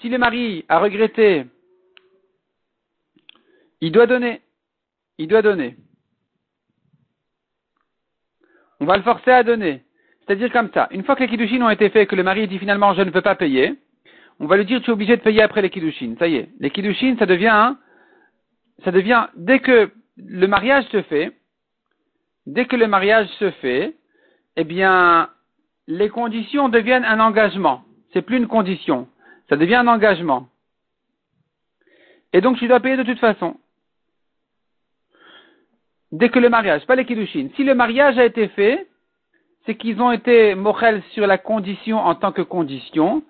Si 0.00 0.08
le 0.08 0.18
mari 0.18 0.64
a 0.68 0.78
regretté, 0.78 1.46
il 3.80 3.92
doit 3.92 4.06
donner 4.06 4.40
il 5.18 5.28
doit 5.28 5.42
donner. 5.42 5.76
On 8.80 8.86
va 8.86 8.96
le 8.96 9.02
forcer 9.02 9.30
à 9.30 9.42
donner. 9.42 9.82
C'est-à-dire 10.20 10.52
comme 10.52 10.70
ça. 10.72 10.88
Une 10.90 11.04
fois 11.04 11.14
que 11.14 11.20
les 11.20 11.28
kiddushin 11.28 11.62
ont 11.62 11.70
été 11.70 11.90
faits 11.90 12.08
que 12.08 12.16
le 12.16 12.22
mari 12.22 12.48
dit 12.48 12.58
finalement 12.58 12.94
je 12.94 13.02
ne 13.02 13.10
peux 13.10 13.20
pas 13.20 13.34
payer, 13.34 13.78
on 14.40 14.46
va 14.46 14.56
lui 14.56 14.64
dire 14.64 14.80
tu 14.82 14.90
es 14.90 14.92
obligé 14.92 15.16
de 15.16 15.22
payer 15.22 15.42
après 15.42 15.62
les 15.62 15.70
kiddushin. 15.70 16.14
Ça 16.18 16.26
y 16.26 16.36
est. 16.36 16.48
Les 16.60 16.70
kiddushin, 16.70 17.16
ça 17.18 17.26
devient, 17.26 17.74
ça 18.84 18.90
devient, 18.90 19.26
dès 19.36 19.60
que 19.60 19.90
le 20.16 20.46
mariage 20.46 20.84
se 20.86 21.02
fait, 21.02 21.32
dès 22.46 22.66
que 22.66 22.76
le 22.76 22.86
mariage 22.86 23.28
se 23.38 23.50
fait, 23.52 23.94
eh 24.56 24.64
bien, 24.64 25.30
les 25.86 26.08
conditions 26.08 26.68
deviennent 26.68 27.04
un 27.04 27.20
engagement. 27.20 27.82
C'est 28.12 28.22
plus 28.22 28.36
une 28.36 28.48
condition. 28.48 29.08
Ça 29.48 29.56
devient 29.56 29.76
un 29.76 29.88
engagement. 29.88 30.48
Et 32.32 32.40
donc 32.40 32.58
tu 32.58 32.66
dois 32.66 32.80
payer 32.80 32.96
de 32.96 33.02
toute 33.02 33.18
façon 33.18 33.56
dès 36.14 36.28
que 36.28 36.38
le 36.38 36.48
mariage, 36.48 36.86
pas 36.86 36.94
les 36.94 37.04
kiddushin. 37.04 37.48
Si 37.56 37.64
le 37.64 37.74
mariage 37.74 38.18
a 38.18 38.24
été 38.24 38.48
fait, 38.48 38.86
c'est 39.66 39.74
qu'ils 39.74 40.00
ont 40.00 40.12
été 40.12 40.54
mochel 40.54 41.02
sur 41.10 41.26
la 41.26 41.38
condition 41.38 41.98
en 41.98 42.14
tant 42.14 42.32
que 42.32 42.42
condition, 42.42 43.22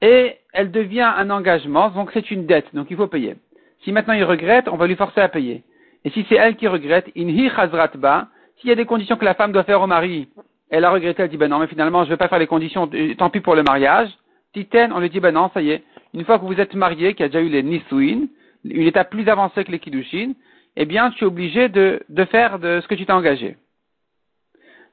et 0.00 0.36
elle 0.52 0.70
devient 0.70 1.12
un 1.16 1.30
engagement, 1.30 1.90
donc 1.90 2.10
c'est 2.12 2.30
une 2.30 2.46
dette, 2.46 2.74
donc 2.74 2.86
il 2.90 2.96
faut 2.96 3.06
payer. 3.06 3.36
Si 3.84 3.92
maintenant 3.92 4.14
il 4.14 4.24
regrette, 4.24 4.68
on 4.68 4.76
va 4.76 4.86
lui 4.86 4.96
forcer 4.96 5.20
à 5.20 5.28
payer. 5.28 5.62
Et 6.04 6.10
si 6.10 6.24
c'est 6.28 6.36
elle 6.36 6.56
qui 6.56 6.68
regrette, 6.68 7.10
inhi 7.14 7.50
ba, 7.96 8.28
s'il 8.58 8.68
y 8.68 8.72
a 8.72 8.76
des 8.76 8.86
conditions 8.86 9.16
que 9.16 9.24
la 9.24 9.34
femme 9.34 9.52
doit 9.52 9.64
faire 9.64 9.80
au 9.80 9.86
mari, 9.86 10.28
elle 10.70 10.84
a 10.84 10.90
regretté, 10.90 11.22
elle 11.22 11.30
dit 11.30 11.36
ben 11.36 11.48
non, 11.48 11.58
mais 11.58 11.66
finalement 11.66 12.04
je 12.04 12.08
ne 12.08 12.14
vais 12.14 12.16
pas 12.18 12.28
faire 12.28 12.38
les 12.38 12.46
conditions, 12.46 12.88
euh, 12.92 13.14
tant 13.14 13.30
pis 13.30 13.40
pour 13.40 13.54
le 13.54 13.62
mariage. 13.62 14.10
Titen, 14.52 14.92
on 14.92 15.00
lui 15.00 15.10
dit 15.10 15.20
ben 15.20 15.32
non, 15.32 15.50
ça 15.52 15.62
y 15.62 15.70
est, 15.70 15.82
une 16.14 16.24
fois 16.24 16.38
que 16.38 16.44
vous 16.44 16.60
êtes 16.60 16.74
marié, 16.74 17.14
qu'il 17.14 17.24
y 17.24 17.26
a 17.26 17.28
déjà 17.28 17.40
eu 17.40 17.48
les 17.48 17.62
nisuin, 17.62 18.26
une 18.64 18.86
étape 18.86 19.10
plus 19.10 19.28
avancée 19.28 19.64
que 19.64 19.70
les 19.70 19.78
kiddushin, 19.78 20.32
eh 20.80 20.84
bien, 20.84 21.10
tu 21.10 21.24
es 21.24 21.26
obligé 21.26 21.68
de, 21.68 22.00
de 22.08 22.24
faire 22.24 22.60
de 22.60 22.80
ce 22.80 22.86
que 22.86 22.94
tu 22.94 23.04
t'es 23.04 23.12
engagé. 23.12 23.56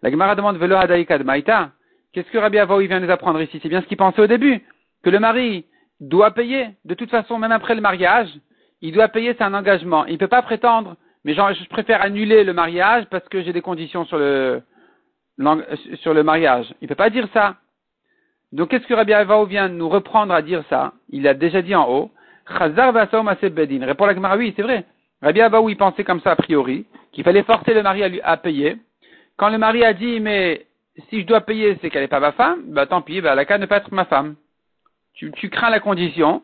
La 0.01 0.09
Gemara 0.09 0.35
demande 0.35 0.57
Velo 0.57 0.75
Maïta. 1.23 1.71
Qu'est-ce 2.11 2.29
que 2.31 2.37
Rabbi 2.37 2.57
Avaou 2.57 2.79
vient 2.79 2.99
nous 2.99 3.11
apprendre 3.11 3.41
ici? 3.41 3.59
C'est 3.61 3.69
bien 3.69 3.81
ce 3.81 3.85
qu'il 3.85 3.97
pensait 3.97 4.21
au 4.21 4.27
début, 4.27 4.63
que 5.05 5.11
le 5.11 5.19
mari 5.19 5.65
doit 5.99 6.31
payer. 6.31 6.69
De 6.83 6.95
toute 6.95 7.11
façon, 7.11 7.37
même 7.37 7.51
après 7.51 7.75
le 7.75 7.81
mariage, 7.81 8.29
il 8.81 8.91
doit 8.91 9.07
payer, 9.07 9.35
c'est 9.37 9.43
un 9.43 9.53
engagement. 9.53 10.05
Il 10.07 10.13
ne 10.13 10.17
peut 10.17 10.27
pas 10.27 10.41
prétendre, 10.41 10.95
mais 11.23 11.35
genre, 11.35 11.53
je 11.53 11.69
préfère 11.69 12.01
annuler 12.01 12.43
le 12.43 12.53
mariage 12.53 13.05
parce 13.11 13.27
que 13.29 13.43
j'ai 13.43 13.53
des 13.53 13.61
conditions 13.61 14.03
sur 14.05 14.17
le, 14.17 14.63
sur 16.01 16.15
le 16.15 16.23
mariage. 16.23 16.73
Il 16.81 16.85
ne 16.85 16.89
peut 16.89 16.95
pas 16.95 17.11
dire 17.11 17.27
ça. 17.33 17.57
Donc, 18.51 18.69
qu'est-ce 18.69 18.87
que 18.87 18.95
Rabbi 18.95 19.13
Avaou 19.13 19.45
vient 19.45 19.69
nous 19.69 19.89
reprendre 19.89 20.33
à 20.33 20.41
dire 20.41 20.63
ça? 20.71 20.93
Il 21.09 21.27
a 21.27 21.35
déjà 21.35 21.61
dit 21.61 21.75
en 21.75 21.87
haut. 21.87 22.11
Chazar 22.47 22.91
bedin. 22.91 23.85
Répond 23.85 24.07
la 24.07 24.15
Gemara, 24.15 24.37
oui, 24.37 24.53
c'est 24.55 24.63
vrai. 24.63 24.85
Rabbi 25.21 25.41
Abaou, 25.41 25.69
il 25.69 25.77
pensait 25.77 26.03
comme 26.03 26.21
ça 26.21 26.31
a 26.31 26.35
priori, 26.35 26.85
qu'il 27.11 27.23
fallait 27.23 27.43
forcer 27.43 27.75
le 27.75 27.83
mari 27.83 28.03
à, 28.03 28.07
lui, 28.07 28.21
à 28.21 28.37
payer. 28.37 28.77
Quand 29.37 29.49
le 29.49 29.59
mari 29.59 29.83
a 29.83 29.93
dit, 29.93 30.19
mais 30.19 30.65
si 31.09 31.21
je 31.21 31.27
dois 31.27 31.41
payer, 31.41 31.77
c'est 31.79 31.91
qu'elle 31.91 32.01
n'est 32.01 32.07
pas 32.07 32.19
ma 32.19 32.31
femme, 32.31 32.61
bah 32.67 32.87
tant 32.87 33.01
pis, 33.01 33.21
bah, 33.21 33.33
elle 33.33 33.39
a 33.39 33.45
qu'à 33.45 33.59
ne 33.59 33.67
pas 33.67 33.77
être 33.77 33.91
ma 33.91 34.05
femme. 34.05 34.35
Tu, 35.15 35.49
crains 35.49 35.69
la 35.69 35.79
condition, 35.79 36.43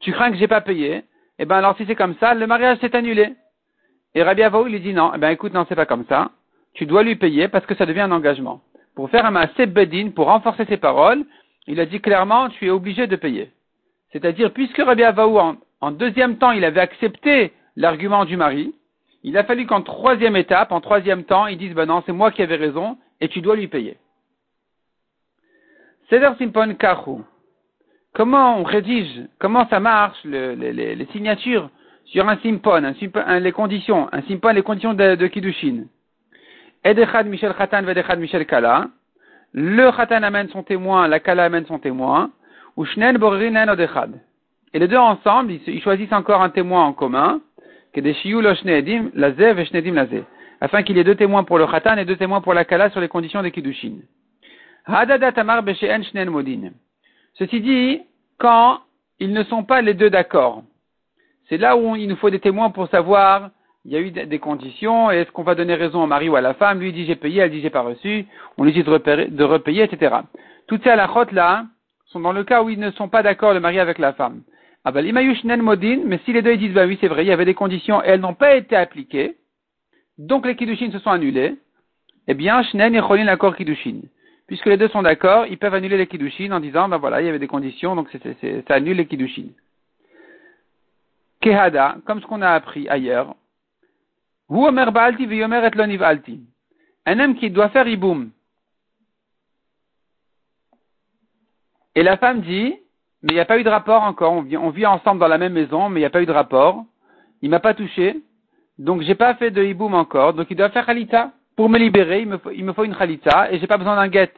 tu 0.00 0.12
crains 0.12 0.30
que 0.30 0.36
j'ai 0.36 0.46
pas 0.46 0.60
payé, 0.60 0.94
et 0.94 1.04
eh 1.40 1.44
ben 1.44 1.56
alors 1.56 1.76
si 1.76 1.84
c'est 1.86 1.96
comme 1.96 2.14
ça, 2.20 2.34
le 2.34 2.46
mariage 2.46 2.78
s'est 2.78 2.94
annulé. 2.94 3.34
Et 4.14 4.22
Rabbi 4.22 4.42
Avaou, 4.42 4.66
il 4.68 4.80
dit 4.80 4.92
non, 4.92 5.12
eh 5.14 5.18
ben 5.18 5.30
écoute, 5.30 5.52
non, 5.52 5.66
c'est 5.68 5.74
pas 5.74 5.86
comme 5.86 6.04
ça. 6.08 6.30
Tu 6.74 6.86
dois 6.86 7.02
lui 7.02 7.16
payer 7.16 7.48
parce 7.48 7.66
que 7.66 7.74
ça 7.74 7.86
devient 7.86 8.02
un 8.02 8.12
engagement. 8.12 8.60
Pour 8.94 9.10
faire 9.10 9.26
un 9.26 9.66
bedin, 9.66 10.10
pour 10.10 10.26
renforcer 10.26 10.64
ses 10.66 10.76
paroles, 10.76 11.24
il 11.66 11.80
a 11.80 11.86
dit 11.86 12.00
clairement, 12.00 12.48
tu 12.50 12.66
es 12.66 12.70
obligé 12.70 13.06
de 13.06 13.16
payer. 13.16 13.50
C'est-à-dire, 14.12 14.52
puisque 14.52 14.78
Rabbi 14.78 15.02
Avaou, 15.02 15.38
en 15.80 15.90
deuxième 15.90 16.36
temps, 16.38 16.52
il 16.52 16.64
avait 16.64 16.80
accepté 16.80 17.52
l'argument 17.76 18.24
du 18.24 18.36
mari. 18.36 18.74
Il 19.24 19.36
a 19.36 19.44
fallu 19.44 19.66
qu'en 19.66 19.82
troisième 19.82 20.36
étape, 20.36 20.72
en 20.72 20.80
troisième 20.80 21.24
temps, 21.24 21.46
ils 21.46 21.58
disent, 21.58 21.74
ben 21.74 21.86
non, 21.86 22.02
c'est 22.06 22.12
moi 22.12 22.30
qui 22.30 22.42
avais 22.42 22.56
raison, 22.56 22.98
et 23.20 23.28
tu 23.28 23.40
dois 23.40 23.56
lui 23.56 23.68
payer. 23.68 23.96
Seder 26.12 26.32
Simpon 26.38 26.74
Kahu. 26.74 27.24
Comment 28.12 28.58
on 28.58 28.64
rédige, 28.64 29.22
comment 29.38 29.66
ça 29.70 29.80
marche, 29.80 30.18
les, 30.24 31.08
signatures 31.10 31.70
sur 32.04 32.28
un 32.28 32.36
simpon, 32.42 32.82
un 33.14 33.40
les 33.40 33.52
conditions, 33.52 34.10
un 34.12 34.20
simpon, 34.28 34.50
les 34.50 34.60
conditions 34.60 34.92
de, 34.92 35.14
de 35.14 35.26
Kiddushin. 35.26 35.84
Edechad 36.84 37.26
Michel 37.26 37.54
Khatan, 37.54 37.84
Vedechad 37.84 38.18
Michel 38.18 38.44
Kala. 38.44 38.88
Le 39.54 39.90
Khatan 39.90 40.22
amène 40.22 40.50
son 40.50 40.62
témoin, 40.62 41.08
la 41.08 41.18
Kala 41.18 41.44
amène 41.44 41.64
son 41.64 41.78
témoin. 41.78 42.30
Ou 42.76 42.84
Shnen 42.84 43.16
Borinen 43.16 43.70
Odechad. 43.70 44.10
Et 44.74 44.78
les 44.78 44.88
deux 44.88 44.98
ensemble, 44.98 45.52
ils, 45.66 45.80
choisissent 45.80 46.12
encore 46.12 46.42
un 46.42 46.50
témoin 46.50 46.84
en 46.84 46.92
commun, 46.92 47.40
que 47.94 48.02
des 48.02 48.14
afin 50.60 50.82
qu'il 50.82 50.96
y 50.98 51.00
ait 51.00 51.04
deux 51.04 51.14
témoins 51.14 51.44
pour 51.44 51.58
le 51.58 51.66
khatan 51.66 51.96
et 51.96 52.04
deux 52.04 52.16
témoins 52.16 52.42
pour 52.42 52.52
la 52.52 52.66
kala 52.66 52.90
sur 52.90 53.00
les 53.00 53.08
conditions 53.08 53.42
des 53.42 53.50
kiddushin. 53.50 53.94
Ceci 57.34 57.60
dit, 57.60 58.00
quand 58.38 58.80
ils 59.20 59.32
ne 59.32 59.44
sont 59.44 59.64
pas 59.64 59.80
les 59.80 59.94
deux 59.94 60.10
d'accord, 60.10 60.64
c'est 61.48 61.58
là 61.58 61.76
où 61.76 61.96
il 61.96 62.08
nous 62.08 62.16
faut 62.16 62.30
des 62.30 62.40
témoins 62.40 62.70
pour 62.70 62.88
savoir, 62.88 63.50
il 63.84 63.92
y 63.92 63.96
a 63.96 64.00
eu 64.00 64.10
des 64.10 64.38
conditions, 64.38 65.10
est-ce 65.10 65.30
qu'on 65.32 65.42
va 65.42 65.54
donner 65.54 65.74
raison 65.74 66.02
au 66.02 66.06
mari 66.06 66.28
ou 66.28 66.36
à 66.36 66.40
la 66.40 66.54
femme, 66.54 66.80
lui 66.80 66.92
dit 66.92 67.04
j'ai 67.04 67.16
payé, 67.16 67.42
elle 67.42 67.50
dit 67.50 67.60
j'ai 67.60 67.70
pas 67.70 67.82
reçu, 67.82 68.26
on 68.56 68.64
lui 68.64 68.72
dit 68.72 68.82
de, 68.82 69.44
repayer, 69.44 69.82
etc. 69.82 70.16
Toutes 70.68 70.84
ces 70.84 70.90
halakhot 70.90 71.32
là 71.32 71.66
sont 72.06 72.20
dans 72.20 72.32
le 72.32 72.44
cas 72.44 72.62
où 72.62 72.70
ils 72.70 72.78
ne 72.78 72.90
sont 72.92 73.08
pas 73.08 73.22
d'accord 73.22 73.54
le 73.54 73.60
mari 73.60 73.80
avec 73.80 73.98
la 73.98 74.12
femme. 74.12 74.42
Ah 74.84 74.90
ben, 74.90 75.04
mais 75.12 76.18
si 76.24 76.32
les 76.32 76.42
deux 76.42 76.56
disent, 76.56 76.74
bah 76.74 76.86
oui, 76.86 76.98
c'est 77.00 77.08
vrai, 77.08 77.24
il 77.24 77.28
y 77.28 77.32
avait 77.32 77.44
des 77.44 77.54
conditions 77.54 78.02
et 78.02 78.08
elles 78.08 78.20
n'ont 78.20 78.34
pas 78.34 78.54
été 78.54 78.74
appliquées, 78.74 79.36
donc 80.18 80.46
les 80.46 80.56
kiddushin 80.56 80.90
se 80.90 80.98
sont 80.98 81.10
annulés, 81.10 81.56
eh 82.28 82.34
bien, 82.34 82.62
shnen 82.62 82.94
et 82.94 83.24
l'accord 83.24 83.56
kiddushin. 83.56 84.00
Puisque 84.52 84.66
les 84.66 84.76
deux 84.76 84.88
sont 84.88 85.00
d'accord, 85.00 85.46
ils 85.46 85.56
peuvent 85.56 85.72
annuler 85.72 85.96
les 85.96 86.06
kiddushin 86.06 86.52
en 86.52 86.60
disant, 86.60 86.86
ben 86.86 86.98
voilà, 86.98 87.22
il 87.22 87.24
y 87.24 87.28
avait 87.30 87.38
des 87.38 87.46
conditions, 87.46 87.96
donc 87.96 88.10
ça 88.10 88.74
annule 88.74 88.98
les 88.98 89.06
kiddushin. 89.06 89.46
kehada, 91.40 91.96
comme 92.04 92.20
ce 92.20 92.26
qu'on 92.26 92.42
a 92.42 92.50
appris 92.50 92.86
ailleurs. 92.86 93.34
Hu 94.50 94.70
baalti 94.70 95.24
veyomer 95.24 95.62
et 95.64 95.74
loniv 95.74 96.02
alti. 96.02 96.42
Un 97.06 97.18
homme 97.18 97.34
qui 97.34 97.48
doit 97.48 97.70
faire 97.70 97.88
iboum. 97.88 98.30
Et 101.94 102.02
la 102.02 102.18
femme 102.18 102.42
dit, 102.42 102.76
mais 103.22 103.32
il 103.32 103.36
n'y 103.36 103.40
a 103.40 103.46
pas 103.46 103.58
eu 103.58 103.64
de 103.64 103.70
rapport 103.70 104.02
encore. 104.02 104.34
On 104.34 104.42
vit, 104.70 104.84
ensemble 104.84 105.18
dans 105.18 105.28
la 105.28 105.38
même 105.38 105.54
maison, 105.54 105.88
mais 105.88 106.00
il 106.00 106.02
n'y 106.02 106.06
a 106.06 106.10
pas 106.10 106.20
eu 106.20 106.26
de 106.26 106.30
rapport. 106.30 106.84
Il 107.40 107.48
m'a 107.48 107.60
pas 107.60 107.72
touché. 107.72 108.20
Donc 108.76 109.00
j'ai 109.00 109.14
pas 109.14 109.34
fait 109.34 109.50
de 109.50 109.64
hiboum 109.64 109.94
encore. 109.94 110.34
Donc 110.34 110.48
il 110.50 110.58
doit 110.58 110.68
faire 110.68 110.84
khalita. 110.84 111.32
Pour 111.56 111.68
me 111.68 111.78
libérer, 111.78 112.22
il 112.22 112.28
me 112.28 112.38
faut, 112.38 112.50
il 112.50 112.64
me 112.64 112.72
faut 112.72 112.84
une 112.84 112.94
khalita 112.94 113.52
et 113.52 113.58
j'ai 113.58 113.66
pas 113.66 113.76
besoin 113.76 113.96
d'un 113.96 114.08
guet. 114.08 114.32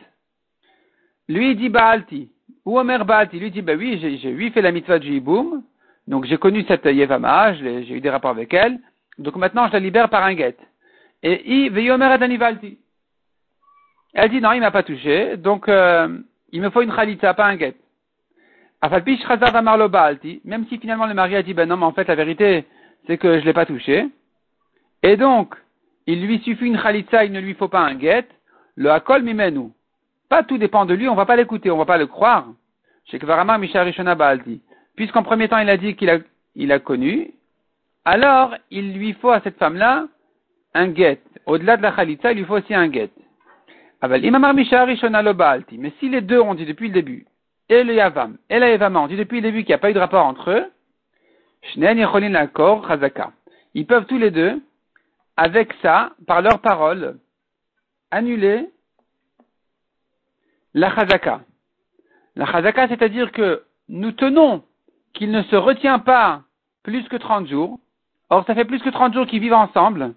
Lui 1.28 1.52
il 1.52 1.56
dit 1.56 1.68
baalti. 1.68 2.30
Ou 2.64 2.78
Omer 2.78 3.04
baalti. 3.04 3.38
Lui 3.38 3.50
dit 3.50 3.62
bah 3.62 3.74
oui, 3.76 3.98
j'ai, 4.00 4.50
fait 4.50 4.62
la 4.62 4.72
mitzvah 4.72 4.98
du 4.98 5.12
hiboum. 5.12 5.62
Donc 6.06 6.24
j'ai 6.26 6.36
connu 6.36 6.64
cette 6.68 6.84
Yevama, 6.84 7.54
j'ai 7.54 7.90
eu 7.90 8.00
des 8.00 8.10
rapports 8.10 8.32
avec 8.32 8.52
elle. 8.52 8.78
Donc 9.18 9.36
maintenant 9.36 9.68
je 9.68 9.72
la 9.72 9.78
libère 9.78 10.10
par 10.10 10.24
un 10.24 10.34
guet. 10.34 10.56
Et 11.22 11.42
il 11.54 11.70
veyomer 11.70 12.06
adanivalti. 12.06 12.78
Elle 14.12 14.30
dit 14.30 14.40
non, 14.40 14.52
il 14.52 14.60
m'a 14.60 14.70
pas 14.70 14.82
touché. 14.82 15.36
Donc 15.36 15.68
euh, 15.68 16.18
il 16.52 16.60
me 16.60 16.70
faut 16.70 16.82
une 16.82 16.94
khalita, 16.94 17.32
pas 17.34 17.46
un 17.46 17.56
guet. 17.56 17.76
Même 20.44 20.66
si 20.68 20.78
finalement 20.78 21.06
le 21.06 21.14
mari 21.14 21.36
a 21.36 21.42
dit 21.42 21.54
ben 21.54 21.66
non, 21.66 21.76
mais 21.78 21.86
en 21.86 21.92
fait 21.92 22.06
la 22.06 22.14
vérité 22.14 22.66
c'est 23.06 23.18
que 23.18 23.40
je 23.40 23.44
l'ai 23.44 23.52
pas 23.52 23.66
touché. 23.66 24.08
Et 25.02 25.16
donc, 25.16 25.54
il 26.06 26.26
lui 26.26 26.40
suffit 26.40 26.66
une 26.66 26.80
khalitza, 26.80 27.24
il 27.24 27.32
ne 27.32 27.40
lui 27.40 27.54
faut 27.54 27.68
pas 27.68 27.80
un 27.80 27.94
guet. 27.94 28.26
Le 28.76 28.90
hakol 28.90 29.22
mimenu. 29.22 29.70
Pas 30.28 30.42
tout 30.42 30.58
dépend 30.58 30.84
de 30.84 30.94
lui, 30.94 31.08
on 31.08 31.14
va 31.14 31.26
pas 31.26 31.36
l'écouter, 31.36 31.70
on 31.70 31.78
va 31.78 31.84
pas 31.84 31.98
le 31.98 32.06
croire. 32.06 32.46
Puisqu'en 34.96 35.22
premier 35.22 35.48
temps 35.48 35.58
il 35.58 35.68
a 35.68 35.76
dit 35.76 35.94
qu'il 35.94 36.10
a, 36.10 36.18
il 36.54 36.72
a 36.72 36.78
connu, 36.78 37.30
alors 38.04 38.54
il 38.70 38.94
lui 38.94 39.12
faut 39.14 39.30
à 39.30 39.40
cette 39.40 39.58
femme-là 39.58 40.06
un 40.74 40.88
guet. 40.88 41.20
Au-delà 41.46 41.76
de 41.76 41.82
la 41.82 41.92
khalitza, 41.92 42.32
il 42.32 42.38
lui 42.38 42.44
faut 42.44 42.56
aussi 42.56 42.74
un 42.74 42.88
guet. 42.88 43.10
Mais 44.02 44.20
si 46.00 46.08
les 46.08 46.20
deux 46.20 46.40
ont 46.40 46.54
dit 46.54 46.66
depuis 46.66 46.88
le 46.88 46.94
début, 46.94 47.26
et 47.68 47.84
le 47.84 47.94
yavam, 47.94 48.36
et 48.50 48.58
la 48.58 48.90
ont 48.90 49.06
dit 49.06 49.16
depuis 49.16 49.40
le 49.40 49.42
début 49.42 49.60
qu'il 49.60 49.68
n'y 49.70 49.74
a 49.74 49.78
pas 49.78 49.90
eu 49.90 49.94
de 49.94 49.98
rapport 49.98 50.26
entre 50.26 50.50
eux, 50.50 50.66
ils 53.74 53.86
peuvent 53.86 54.04
tous 54.06 54.18
les 54.18 54.30
deux 54.30 54.60
avec 55.36 55.72
ça, 55.82 56.12
par 56.26 56.42
leurs 56.42 56.60
paroles, 56.60 57.18
annuler 58.10 58.70
la 60.74 60.94
chazaka. 60.94 61.40
La 62.36 62.46
chazaka, 62.46 62.88
c'est-à-dire 62.88 63.32
que 63.32 63.64
nous 63.88 64.12
tenons 64.12 64.64
qu'il 65.12 65.30
ne 65.30 65.42
se 65.44 65.56
retient 65.56 65.98
pas 65.98 66.42
plus 66.82 67.06
que 67.08 67.16
30 67.16 67.48
jours. 67.48 67.78
Or, 68.30 68.44
ça 68.46 68.54
fait 68.54 68.64
plus 68.64 68.80
que 68.80 68.90
30 68.90 69.14
jours 69.14 69.26
qu'ils 69.26 69.40
vivent 69.40 69.54
ensemble. 69.54 70.14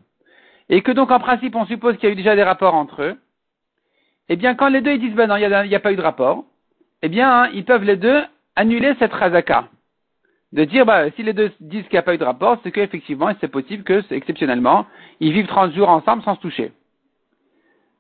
Et 0.69 0.81
que 0.81 0.91
donc, 0.91 1.11
en 1.11 1.19
principe, 1.19 1.55
on 1.55 1.65
suppose 1.65 1.95
qu'il 1.97 2.05
y 2.05 2.11
a 2.11 2.13
eu 2.13 2.17
déjà 2.17 2.35
des 2.35 2.43
rapports 2.43 2.73
entre 2.73 3.03
eux. 3.03 3.17
Eh 4.29 4.35
bien, 4.35 4.55
quand 4.55 4.67
les 4.67 4.81
deux 4.81 4.93
ils 4.93 4.99
disent, 4.99 5.15
ben 5.15 5.27
non, 5.27 5.37
il 5.37 5.47
n'y 5.47 5.75
a, 5.75 5.79
pas 5.79 5.93
eu 5.93 5.95
de 5.95 6.01
rapport, 6.01 6.43
eh 7.01 7.09
bien, 7.09 7.43
hein, 7.43 7.49
ils 7.53 7.63
peuvent 7.63 7.83
les 7.83 7.95
deux 7.95 8.21
annuler 8.55 8.93
cette 8.99 9.15
chazaka 9.15 9.69
de 10.53 10.63
dire, 10.63 10.85
bah, 10.85 11.09
si 11.11 11.23
les 11.23 11.33
deux 11.33 11.51
disent 11.59 11.83
qu'il 11.83 11.93
n'y 11.93 11.99
a 11.99 12.03
pas 12.03 12.15
eu 12.15 12.17
de 12.17 12.23
rapport, 12.23 12.57
c'est 12.63 12.71
qu'effectivement, 12.71 13.29
c'est 13.41 13.49
possible 13.49 13.83
que, 13.83 14.01
exceptionnellement, 14.13 14.85
ils 15.19 15.33
vivent 15.33 15.47
30 15.47 15.73
jours 15.73 15.89
ensemble 15.89 16.23
sans 16.23 16.35
se 16.35 16.41
toucher. 16.41 16.71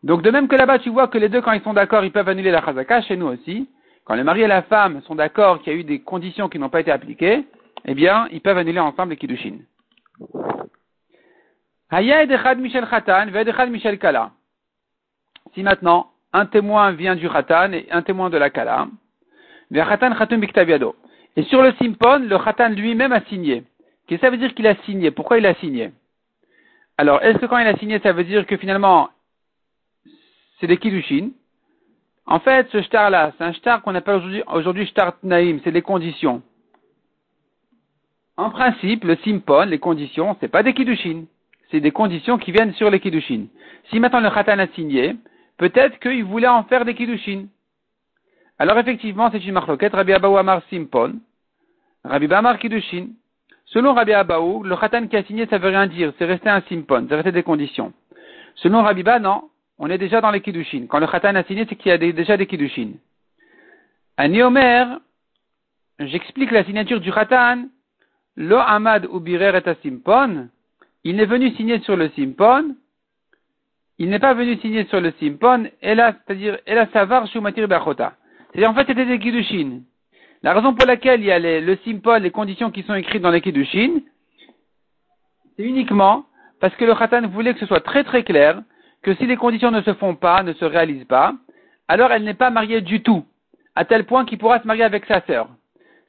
Donc, 0.03 0.21
de 0.21 0.31
même 0.31 0.47
que 0.47 0.55
là-bas, 0.55 0.79
tu 0.79 0.89
vois 0.89 1.07
que 1.07 1.17
les 1.17 1.27
deux, 1.27 1.41
quand 1.41 1.51
ils 1.51 1.61
sont 1.61 1.73
d'accord, 1.73 2.05
ils 2.05 2.11
peuvent 2.11 2.29
annuler 2.29 2.51
la 2.51 2.63
chazaka, 2.63 3.01
chez 3.01 3.17
nous 3.17 3.27
aussi. 3.27 3.67
Quand 4.05 4.15
le 4.15 4.23
mari 4.23 4.43
et 4.43 4.47
la 4.47 4.61
femme 4.61 5.01
sont 5.01 5.15
d'accord 5.15 5.61
qu'il 5.61 5.73
y 5.73 5.75
a 5.75 5.79
eu 5.79 5.83
des 5.83 5.99
conditions 5.99 6.47
qui 6.47 6.59
n'ont 6.59 6.69
pas 6.69 6.79
été 6.79 6.91
appliquées, 6.91 7.45
eh 7.83 7.93
bien, 7.93 8.27
ils 8.31 8.39
peuvent 8.39 8.57
annuler 8.57 8.79
ensemble 8.79 9.11
les 9.11 9.17
kiddushin. 9.17 9.57
Si 15.53 15.63
maintenant, 15.63 16.11
un 16.31 16.45
témoin 16.45 16.91
vient 16.91 17.15
du 17.15 17.29
khatan 17.29 17.73
et 17.73 17.87
un 17.91 18.01
témoin 18.01 18.29
de 18.29 18.37
la 18.37 18.49
kala, 18.49 18.87
et 21.37 21.43
sur 21.43 21.61
le 21.61 21.71
simpon, 21.73 22.17
le 22.17 22.37
khatan 22.39 22.69
lui-même 22.69 23.11
a 23.11 23.21
signé. 23.25 23.63
Qu'est-ce 24.07 24.21
que 24.21 24.25
ça 24.25 24.31
veut 24.31 24.37
dire 24.37 24.55
qu'il 24.55 24.65
a 24.65 24.75
signé? 24.85 25.11
Pourquoi 25.11 25.37
il 25.37 25.45
a 25.45 25.53
signé? 25.53 25.91
Alors, 26.97 27.21
est-ce 27.21 27.37
que 27.37 27.45
quand 27.45 27.59
il 27.59 27.67
a 27.67 27.77
signé, 27.77 27.99
ça 27.99 28.11
veut 28.11 28.23
dire 28.23 28.47
que 28.47 28.57
finalement, 28.57 29.09
c'est 30.59 30.65
des 30.65 30.77
kiddushin? 30.77 31.29
En 32.25 32.39
fait, 32.39 32.67
ce 32.71 32.81
shtar-là, 32.81 33.33
c'est 33.37 33.43
un 33.43 33.53
shtar 33.53 33.83
qu'on 33.83 33.93
appelle 33.93 34.15
aujourd'hui, 34.15 34.43
aujourd'hui 34.51 34.87
shtar 34.87 35.13
naïm, 35.21 35.59
c'est 35.63 35.71
des 35.71 35.83
conditions. 35.83 36.41
En 38.35 38.49
principe, 38.49 39.03
le 39.03 39.15
simpon, 39.17 39.61
les 39.67 39.77
conditions, 39.77 40.35
c'est 40.39 40.47
pas 40.47 40.63
des 40.63 40.73
kiddushin. 40.73 41.25
C'est 41.69 41.81
des 41.81 41.91
conditions 41.91 42.39
qui 42.39 42.51
viennent 42.51 42.73
sur 42.73 42.89
les 42.89 42.99
kiddushin. 42.99 43.45
Si 43.91 43.99
maintenant 43.99 44.21
le 44.21 44.31
khatan 44.31 44.57
a 44.57 44.67
signé, 44.69 45.15
peut-être 45.57 45.99
qu'il 45.99 46.23
voulait 46.23 46.47
en 46.47 46.63
faire 46.63 46.83
des 46.83 46.95
kiddushin. 46.95 47.45
Alors 48.59 48.79
effectivement, 48.79 49.29
c'est 49.31 49.45
une 49.45 49.53
marloquette, 49.53 49.93
Rabbi 49.93 50.13
Abaou 50.13 50.35
Amar 50.37 50.63
Simpon, 50.71 51.19
Rabbi 52.07 52.27
Bamar 52.27 52.57
Kiddushin. 52.57 53.07
Selon 53.65 53.93
Rabbi 53.93 54.13
Abaou, 54.13 54.63
le 54.63 54.75
khatan 54.77 55.07
qui 55.07 55.17
a 55.17 55.23
signé, 55.23 55.45
ça 55.47 55.57
veut 55.57 55.69
rien 55.69 55.87
dire, 55.87 56.13
c'est 56.17 56.25
resté 56.25 56.49
un 56.49 56.61
simpon, 56.69 57.05
c'est 57.07 57.15
resté 57.15 57.33
des 57.33 57.43
conditions. 57.43 57.91
Selon 58.55 58.81
Rabbi 58.81 59.03
Ba, 59.03 59.19
non, 59.19 59.49
on 59.77 59.89
est 59.89 59.97
déjà 59.97 60.21
dans 60.21 60.31
les 60.31 60.41
kiddushin. 60.41 60.85
Quand 60.87 60.99
le 60.99 61.07
khatan 61.07 61.35
a 61.35 61.43
signé, 61.43 61.65
c'est 61.67 61.75
qu'il 61.75 61.89
y 61.89 61.93
a 61.93 61.97
déjà 61.97 62.37
des 62.37 62.47
kiddushin. 62.47 62.91
À 64.15 64.27
Omer, 64.27 64.99
j'explique 65.99 66.51
la 66.51 66.63
signature 66.63 67.01
du 67.01 67.11
khatan, 67.11 67.65
lo 68.37 68.57
amad 68.57 69.05
ou 69.11 69.19
birer 69.19 69.57
et 69.57 69.75
simpon, 69.83 70.47
il 71.03 71.17
n'est 71.17 71.25
venu 71.25 71.51
signer 71.55 71.79
sur 71.81 71.97
le 71.97 72.09
simpon, 72.15 72.73
il 73.99 74.09
n'est 74.09 74.19
pas 74.19 74.33
venu 74.33 74.57
signer 74.59 74.85
sur 74.85 75.01
le 75.01 75.11
simpon, 75.19 75.69
et 75.81 75.93
là, 75.93 76.15
c'est-à-dire, 76.25 76.57
et 76.65 76.73
là, 76.73 76.87
savar 76.93 77.27
shumatir 77.27 77.67
bachota. 77.67 78.13
C'est-à-dire, 78.51 78.69
en 78.69 78.73
fait, 78.75 78.87
c'était 78.87 79.05
des 79.05 79.19
kiddushin. 79.19 79.81
La 80.43 80.53
raison 80.53 80.73
pour 80.73 80.85
laquelle 80.85 81.21
il 81.21 81.25
y 81.25 81.31
a 81.31 81.39
le 81.39 81.77
simpol, 81.83 82.21
les 82.21 82.31
conditions 82.31 82.71
qui 82.71 82.83
sont 82.83 82.93
écrites 82.93 83.21
dans 83.21 83.31
les 83.31 83.41
Kiddushin, 83.41 84.01
c'est 85.55 85.63
uniquement 85.63 86.25
parce 86.59 86.75
que 86.75 86.85
le 86.85 86.95
Khatan 86.95 87.27
voulait 87.27 87.53
que 87.53 87.59
ce 87.59 87.65
soit 87.65 87.81
très 87.81 88.03
très 88.03 88.23
clair 88.23 88.61
que 89.01 89.15
si 89.15 89.25
les 89.25 89.37
conditions 89.37 89.71
ne 89.71 89.81
se 89.81 89.93
font 89.93 90.15
pas, 90.15 90.43
ne 90.43 90.53
se 90.53 90.65
réalisent 90.65 91.05
pas, 91.05 91.33
alors 91.87 92.11
elle 92.11 92.23
n'est 92.23 92.33
pas 92.33 92.49
mariée 92.49 92.81
du 92.81 93.01
tout, 93.01 93.25
à 93.75 93.85
tel 93.85 94.05
point 94.05 94.25
qu'il 94.25 94.37
pourra 94.37 94.61
se 94.61 94.67
marier 94.67 94.83
avec 94.83 95.05
sa 95.05 95.21
sœur. 95.21 95.49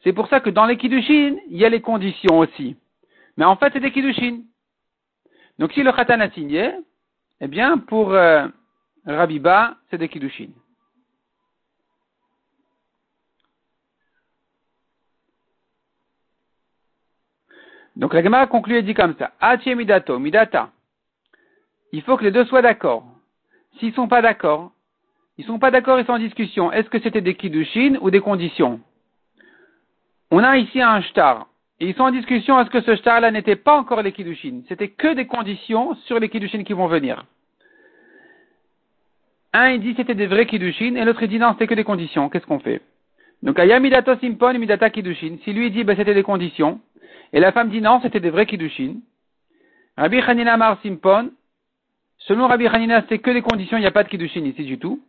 C'est 0.04 0.12
pour 0.12 0.28
ça 0.28 0.40
que 0.40 0.50
dans 0.50 0.66
les 0.66 0.76
Kiddushin, 0.76 1.36
il 1.50 1.56
y 1.56 1.64
a 1.64 1.68
les 1.68 1.80
conditions 1.80 2.38
aussi. 2.38 2.76
Mais 3.36 3.44
en 3.44 3.56
fait, 3.56 3.72
c'est 3.72 3.80
des 3.80 3.92
Kiddushin. 3.92 4.40
Donc 5.58 5.72
si 5.72 5.82
le 5.82 5.92
Khatan 5.92 6.20
a 6.20 6.30
signé, 6.30 6.72
eh 7.40 7.48
bien, 7.48 7.78
pour 7.78 8.12
euh, 8.12 8.46
Rabiba, 9.06 9.76
c'est 9.90 9.98
des 9.98 10.08
Kiddushin. 10.08 10.48
Donc 17.98 18.14
la 18.14 18.22
Gemara 18.22 18.46
conclut 18.46 18.76
et 18.76 18.82
dit 18.82 18.94
comme 18.94 19.14
ça. 19.18 19.32
midato, 19.74 20.18
midata. 20.18 20.70
Il 21.92 22.02
faut 22.02 22.16
que 22.16 22.24
les 22.24 22.30
deux 22.30 22.44
soient 22.44 22.62
d'accord. 22.62 23.04
S'ils 23.78 23.92
sont 23.92 24.08
pas 24.08 24.22
d'accord, 24.22 24.72
ils 25.36 25.44
sont 25.44 25.58
pas 25.58 25.70
d'accord, 25.70 25.98
ils 25.98 26.06
sont 26.06 26.12
en 26.12 26.18
discussion. 26.18 26.72
Est-ce 26.72 26.88
que 26.88 27.00
c'était 27.00 27.20
des 27.20 27.34
kiddushin 27.34 27.96
ou 28.00 28.10
des 28.10 28.20
conditions? 28.20 28.80
On 30.30 30.42
a 30.42 30.58
ici 30.58 30.80
un 30.80 31.00
shtar. 31.00 31.46
Et 31.80 31.88
ils 31.88 31.94
sont 31.94 32.02
en 32.02 32.10
discussion, 32.10 32.60
est-ce 32.60 32.70
que 32.70 32.80
ce 32.80 32.96
shtar-là 32.96 33.30
n'était 33.30 33.56
pas 33.56 33.76
encore 33.76 34.02
les 34.02 34.12
kiddushin? 34.12 34.62
C'était 34.68 34.88
que 34.88 35.14
des 35.14 35.26
conditions 35.26 35.94
sur 36.06 36.18
les 36.18 36.28
kiddushin 36.28 36.64
qui 36.64 36.72
vont 36.72 36.88
venir. 36.88 37.24
Un, 39.52 39.70
il 39.70 39.80
dit 39.80 39.94
c'était 39.96 40.16
des 40.16 40.26
vrais 40.26 40.46
kiddushin, 40.46 40.96
et 40.96 41.04
l'autre, 41.04 41.22
il 41.22 41.28
dit 41.28 41.38
non, 41.38 41.52
c'était 41.52 41.68
que 41.68 41.74
des 41.74 41.84
conditions. 41.84 42.28
Qu'est-ce 42.28 42.46
qu'on 42.46 42.58
fait? 42.58 42.82
Donc, 43.42 43.58
aya 43.60 43.78
midato 43.78 44.16
simpon 44.16 44.58
midata 44.58 44.90
kiddushin. 44.90 45.38
Si 45.44 45.52
lui, 45.52 45.70
dit, 45.70 45.84
ben, 45.84 45.96
c'était 45.96 46.14
des 46.14 46.24
conditions, 46.24 46.80
et 47.32 47.40
la 47.40 47.52
femme 47.52 47.68
dit 47.68 47.80
non, 47.80 48.00
c'était 48.02 48.20
des 48.20 48.30
vrais 48.30 48.46
kiddushin. 48.46 48.96
Rabbi 49.96 50.20
Hanina 50.20 50.56
Mar 50.56 50.78
Simpon, 50.82 51.30
selon 52.18 52.46
Rabbi 52.46 52.66
Hanina, 52.66 53.04
c'est 53.08 53.18
que 53.18 53.30
des 53.30 53.42
conditions, 53.42 53.76
il 53.76 53.80
n'y 53.80 53.86
a 53.86 53.90
pas 53.90 54.04
de 54.04 54.08
kiddushin 54.08 54.44
ici 54.44 54.64
du 54.64 54.78
tout. 54.78 55.02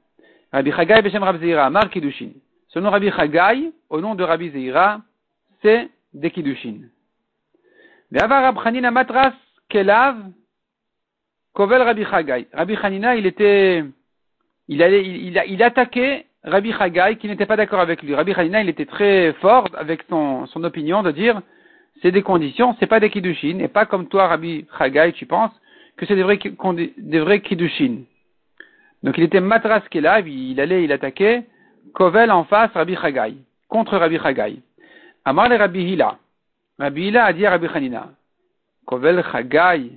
Rabbi 0.51 0.71
Chagai 0.71 1.01
Beshem 1.01 1.23
Rab 1.23 1.39
Zeira, 1.39 1.69
Mar 1.69 1.89
kiddushin. 1.89 2.31
Selon 2.69 2.89
Rabbi 2.89 3.11
Chagai, 3.11 3.71
au 3.89 4.01
nom 4.01 4.15
de 4.15 4.23
Rabbi 4.23 4.49
Zeira, 4.49 5.01
c'est 5.61 5.89
des 6.13 6.31
kiddushin. 6.31 6.89
Ve'avar 8.11 8.43
Rab 8.43 8.59
Hanina 8.65 8.91
Matras 8.91 9.33
Kelav, 9.69 10.17
Kovel 11.53 11.81
Rabbi 11.81 12.03
Chagai. 12.03 12.47
Rabbi 12.51 12.75
Hanina, 12.81 13.15
il 13.15 13.25
était, 13.25 13.85
il, 14.67 14.83
allait, 14.83 15.05
il, 15.05 15.63
attaquait 15.63 16.25
Rabbi 16.43 16.73
Chagai 16.73 17.17
qui 17.17 17.27
n'était 17.27 17.45
pas 17.45 17.55
d'accord 17.55 17.79
avec 17.79 18.01
lui. 18.01 18.15
Rabbi 18.15 18.33
Hanina, 18.33 18.61
il 18.61 18.69
était 18.69 18.85
très 18.87 19.33
fort 19.33 19.67
avec 19.77 20.03
son, 20.09 20.47
son 20.47 20.63
opinion 20.63 21.03
de 21.03 21.11
dire, 21.11 21.41
c'est 22.01 22.11
des 22.11 22.21
conditions, 22.21 22.75
c'est 22.79 22.87
pas 22.87 22.99
des 22.99 23.09
kiddushin, 23.09 23.59
et 23.59 23.67
pas 23.67 23.85
comme 23.85 24.07
toi, 24.07 24.27
Rabbi 24.27 24.65
Chagai, 24.77 25.13
tu 25.13 25.25
penses 25.25 25.51
que 25.97 26.05
c'est 26.05 26.15
des 26.15 26.23
vrais, 26.23 26.37
des 26.37 27.41
kiddushin. 27.41 28.03
Donc 29.03 29.17
il 29.17 29.23
était 29.23 29.41
matras 29.41 29.81
là, 29.93 30.19
il 30.21 30.59
allait, 30.59 30.83
il 30.83 30.91
attaquait, 30.91 31.45
Kovel 31.93 32.31
en 32.31 32.43
face, 32.43 32.71
Rabbi 32.73 32.95
Chagai, 32.95 33.35
contre 33.67 33.97
Rabbi 33.97 34.17
Chagai. 34.19 34.61
Amar 35.25 35.49
le 35.49 35.55
Rabbi 35.55 35.83
Hila. 35.83 36.17
Rabbi 36.77 37.07
Hila 37.07 37.25
a 37.25 37.33
dit 37.33 37.45
à 37.45 37.51
Rabbi 37.51 37.67
Hanina, 37.73 38.09
Kovel 38.85 39.23
Chagai, 39.31 39.91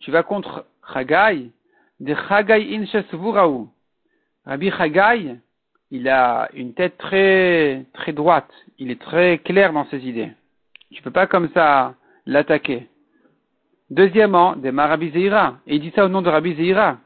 tu 0.00 0.10
vas 0.10 0.22
contre 0.22 0.64
Chagai, 0.92 1.50
de 2.00 2.14
Chagai 2.28 2.76
in 2.76 2.84
Rabbi 4.46 4.70
Chagai, 4.70 5.36
il 5.90 6.08
a 6.08 6.48
une 6.54 6.74
tête 6.74 6.98
très, 6.98 7.84
très 7.92 8.12
droite, 8.12 8.50
il 8.78 8.90
est 8.90 9.00
très 9.00 9.38
clair 9.38 9.72
dans 9.72 9.86
ses 9.86 10.06
idées. 10.06 10.30
Tu 10.94 11.02
peux 11.02 11.10
pas 11.10 11.26
comme 11.26 11.48
ça 11.52 11.94
l'attaquer. 12.24 12.88
Deuxièmement, 13.90 14.56
des 14.56 14.70
Rabbi 14.70 15.10
Zeira, 15.10 15.58
et 15.66 15.74
il 15.74 15.80
dit 15.80 15.92
ça 15.94 16.04
au 16.04 16.08
nom 16.08 16.22
de 16.22 16.30
Rabbi 16.30 16.54
Zeira. 16.54 16.98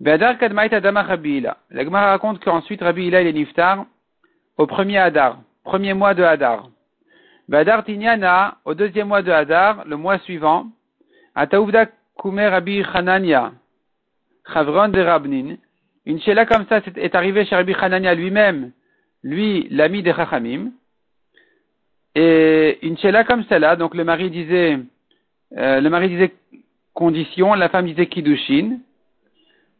Be'adar 0.00 0.38
kadmait 0.38 0.74
adama 0.74 1.02
Rabbi 1.02 1.36
Hila. 1.36 1.58
La 1.70 1.84
Gemara 1.84 2.10
raconte 2.10 2.42
qu'ensuite 2.42 2.82
Rabbi 2.82 3.06
Hila 3.06 3.20
il 3.20 3.28
est 3.28 3.32
niftar 3.32 3.86
au 4.56 4.66
premier 4.66 4.98
Hadar, 4.98 5.38
premier 5.62 5.94
mois 5.94 6.14
de 6.14 6.22
Hadar. 6.22 6.68
Be'adar 7.48 7.84
tinyana, 7.84 8.56
au 8.64 8.74
deuxième 8.74 9.08
mois 9.08 9.22
de 9.22 9.30
Hadar, 9.30 9.84
le 9.86 9.96
mois 9.96 10.18
suivant, 10.18 10.66
Ataouvda 11.34 11.86
kumer 12.18 12.48
Rabbi 12.48 12.82
Hanania, 12.82 13.52
Chavron 14.52 14.88
de 14.88 15.00
Rabnin, 15.00 15.56
une 16.06 16.20
shela 16.20 16.46
comme 16.46 16.66
ça 16.66 16.80
est 16.96 17.14
arrivée 17.14 17.44
chez 17.44 17.54
Rabbi 17.54 17.74
Hanania 17.74 18.14
lui-même, 18.14 18.72
lui, 19.22 19.68
l'ami 19.70 20.02
de 20.02 20.12
Chachamim, 20.12 20.72
et 22.14 22.78
une 22.82 22.96
shela 22.98 23.24
comme 23.24 23.44
celle-là, 23.44 23.76
donc 23.76 23.94
le 23.94 24.04
mari 24.04 24.30
disait, 24.30 24.78
euh, 25.56 25.80
le 25.80 25.90
mari 25.90 26.08
disait 26.08 26.32
condition, 26.92 27.54
la 27.54 27.68
femme 27.68 27.86
disait 27.86 28.06
kiddushin, 28.06 28.78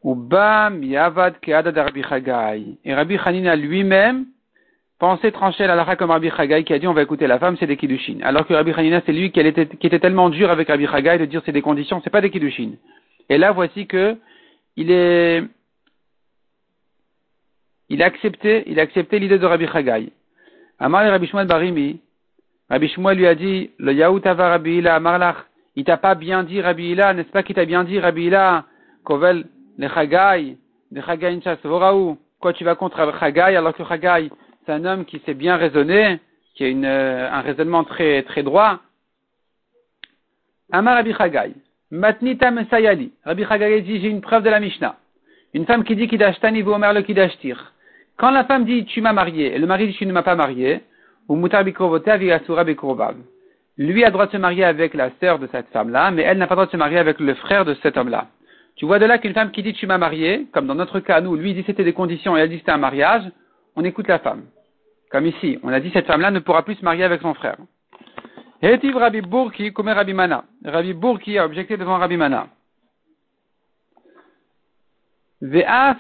ou 0.03 0.14
bam 0.14 0.83
yavad 0.83 1.38
keada 1.40 1.70
de 1.70 1.81
Rabbi 1.81 2.03
Chagai. 2.03 2.77
Et 2.85 2.94
Rabbi 2.94 3.18
Hanina 3.25 3.55
lui-même 3.57 4.27
pensait 4.99 5.31
trancher 5.31 5.66
la 5.66 5.77
lacha 5.77 5.97
comme 5.97 6.11
Rabbi 6.11 6.31
Chagai 6.31 6.64
qui 6.64 6.73
a 6.73 6.79
dit 6.79 6.88
on 6.88 6.92
va 6.92 7.03
écouter 7.03 7.27
la 7.27 7.38
femme, 7.38 7.57
c'est 7.59 7.66
des 7.66 7.77
kiddushin. 7.77 8.18
Alors 8.23 8.47
que 8.47 8.53
Rabbi 8.53 8.73
Hanina 8.77 9.01
c'est 9.07 9.12
lui 9.12 9.31
qui 9.31 9.40
était, 9.40 9.66
qui 9.66 9.87
était 9.87 10.01
tellement 10.01 10.29
dur 10.29 10.51
avec 10.51 10.68
Rabbi 10.68 10.87
Chagai 10.87 11.18
de 11.18 11.27
dire 11.27 11.40
c'est 11.47 11.53
des 11.53 11.62
conditions, 11.62 12.01
c'est 12.03 12.11
pas 12.11 12.20
des 12.20 12.31
kiddushin. 12.31 12.73
Et 13.29 13.38
là 13.38 13.53
voici 13.53 13.87
que 13.87 14.16
il 14.77 14.90
est, 14.90 15.44
il 17.88 18.03
a 18.03 18.07
accepté, 18.07 18.64
il 18.66 18.81
a 18.81 18.83
accepté 18.83 19.20
l'idée 19.20 19.38
de 19.38 19.47
Rabbi 19.47 19.68
Chagai. 19.68 20.12
Amar 20.81 21.09
Rabbi 21.09 21.29
Shmuel 21.29 21.47
Barimi, 21.47 22.01
Rabbi 22.70 22.88
Shmuel 22.88 23.18
lui 23.18 23.27
a 23.27 23.35
dit, 23.35 23.70
le 23.79 23.92
Yaout 23.92 24.22
Ava 24.24 24.48
Rabbi 24.48 24.79
Ila 24.79 24.94
Amarlach, 24.94 25.37
il 25.77 25.85
t'a 25.85 25.96
pas 25.96 26.14
bien 26.14 26.44
dit 26.44 26.61
Rabbi 26.61 26.92
Ila, 26.92 27.12
n'est-ce 27.12 27.29
pas 27.31 27.42
qu'il 27.42 27.55
t'a 27.55 27.64
bien 27.64 27.85
dit 27.85 27.98
Rabbi 27.98 28.27
Ila, 28.27 28.64
Kovel, 29.05 29.44
les 29.77 29.88
Chagai, 29.88 30.57
les 30.90 31.03
Chagai 31.03 31.40
Voraou, 31.64 32.18
quoi 32.40 32.53
tu 32.53 32.64
vas 32.64 32.74
contre 32.74 33.12
Chagai 33.20 33.57
alors 33.57 33.74
que 33.74 33.85
Chagai, 33.85 34.31
c'est 34.64 34.72
un 34.72 34.85
homme 34.85 35.05
qui 35.05 35.20
sait 35.27 35.35
bien 35.35 35.57
raisonner, 35.57 36.20
qui 36.55 36.64
a 36.64 36.68
euh, 36.68 37.31
un 37.31 37.40
raisonnement 37.42 37.85
très, 37.85 38.22
très 38.22 38.42
droit. 38.42 38.81
Amar 40.72 40.96
Rabbi 40.96 41.12
Chagai, 41.12 41.53
Matnita 41.90 42.50
Mesayali, 42.50 43.12
Rabbi 43.24 43.44
Chagai 43.44 43.83
dit, 43.83 44.00
j'ai 44.00 44.09
une 44.09 44.22
preuve 44.22 44.42
de 44.42 44.50
la 44.50 44.61
Mishnah. 44.61 44.96
Une 45.53 45.66
femme 45.66 45.85
qui 45.85 45.94
dit 45.96 46.09
Kidashtani 46.09 46.62
Omer 46.62 46.92
le 46.92 47.03
Kidashtir. 47.03 47.72
Quand 48.16 48.31
la 48.31 48.44
femme 48.44 48.64
dit 48.64 48.87
tu 48.87 49.00
m'as 49.00 49.12
marié, 49.12 49.55
et 49.55 49.59
le 49.59 49.66
mari 49.66 49.88
dit 49.88 49.94
tu 49.94 50.07
ne 50.07 50.12
m'as 50.12 50.22
pas 50.22 50.35
marié, 50.35 50.83
Lui 53.77 54.05
a 54.05 54.11
droit 54.11 54.27
de 54.27 54.33
se 54.33 54.37
marier 54.37 54.65
avec 54.65 54.95
la 54.95 55.11
sœur 55.21 55.39
de 55.39 55.49
cette 55.51 55.69
femme-là, 55.69 56.11
mais 56.11 56.23
elle 56.23 56.39
n'a 56.39 56.47
pas 56.47 56.55
droit 56.55 56.67
de 56.67 56.71
se 56.71 56.77
marier 56.77 56.99
avec 56.99 57.19
le 57.19 57.35
frère 57.35 57.65
de 57.65 57.75
cet 57.83 57.97
homme-là. 57.97 58.29
Tu 58.77 58.87
vois 58.87 58.99
de 58.99 59.07
là 59.07 59.19
qu'une 59.19 59.35
femme 59.35 59.51
qui 59.51 59.63
dit 59.63 59.73
tu 59.73 59.87
m'as 59.87 59.99
marié, 59.99 60.47
comme 60.53 60.67
dans 60.67 60.75
notre 60.75 61.01
cas, 61.01 61.21
nous, 61.21 61.37
lui 61.37 61.55
dit 61.55 61.63
c'était 61.67 61.85
des 61.85 61.93
conditions 61.93 62.37
et 62.37 62.41
elle 62.41 62.51
dit 62.51 62.59
c'était 62.59 62.73
un 62.73 62.77
mariage, 62.79 63.23
on 63.77 63.85
écoute 63.85 64.09
la 64.09 64.19
femme. 64.19 64.45
Comme 65.11 65.27
ici, 65.27 65.59
on 65.63 65.73
a 65.73 65.81
dit 65.81 65.91
cette 65.93 66.07
femme-là 66.07 66.31
ne 66.31 66.41
pourra 66.41 66.65
plus 66.65 66.75
se 66.75 66.85
marier 66.85 67.05
avec 67.05 67.21
son 67.21 67.35
frère. 67.35 67.57
Hetiv 68.63 68.97
Rabbi 68.97 69.21
Bourki, 69.21 69.73
comme 69.73 69.89
Rabbi 69.89 70.13
Mana. 70.13 70.45
Rabbi 70.65 70.93
Bourki 70.93 71.39
a 71.39 71.45
objecté 71.45 71.77
devant 71.77 71.99
Rabbi 71.99 72.17
Mana. 72.17 72.49
Af 75.67 75.99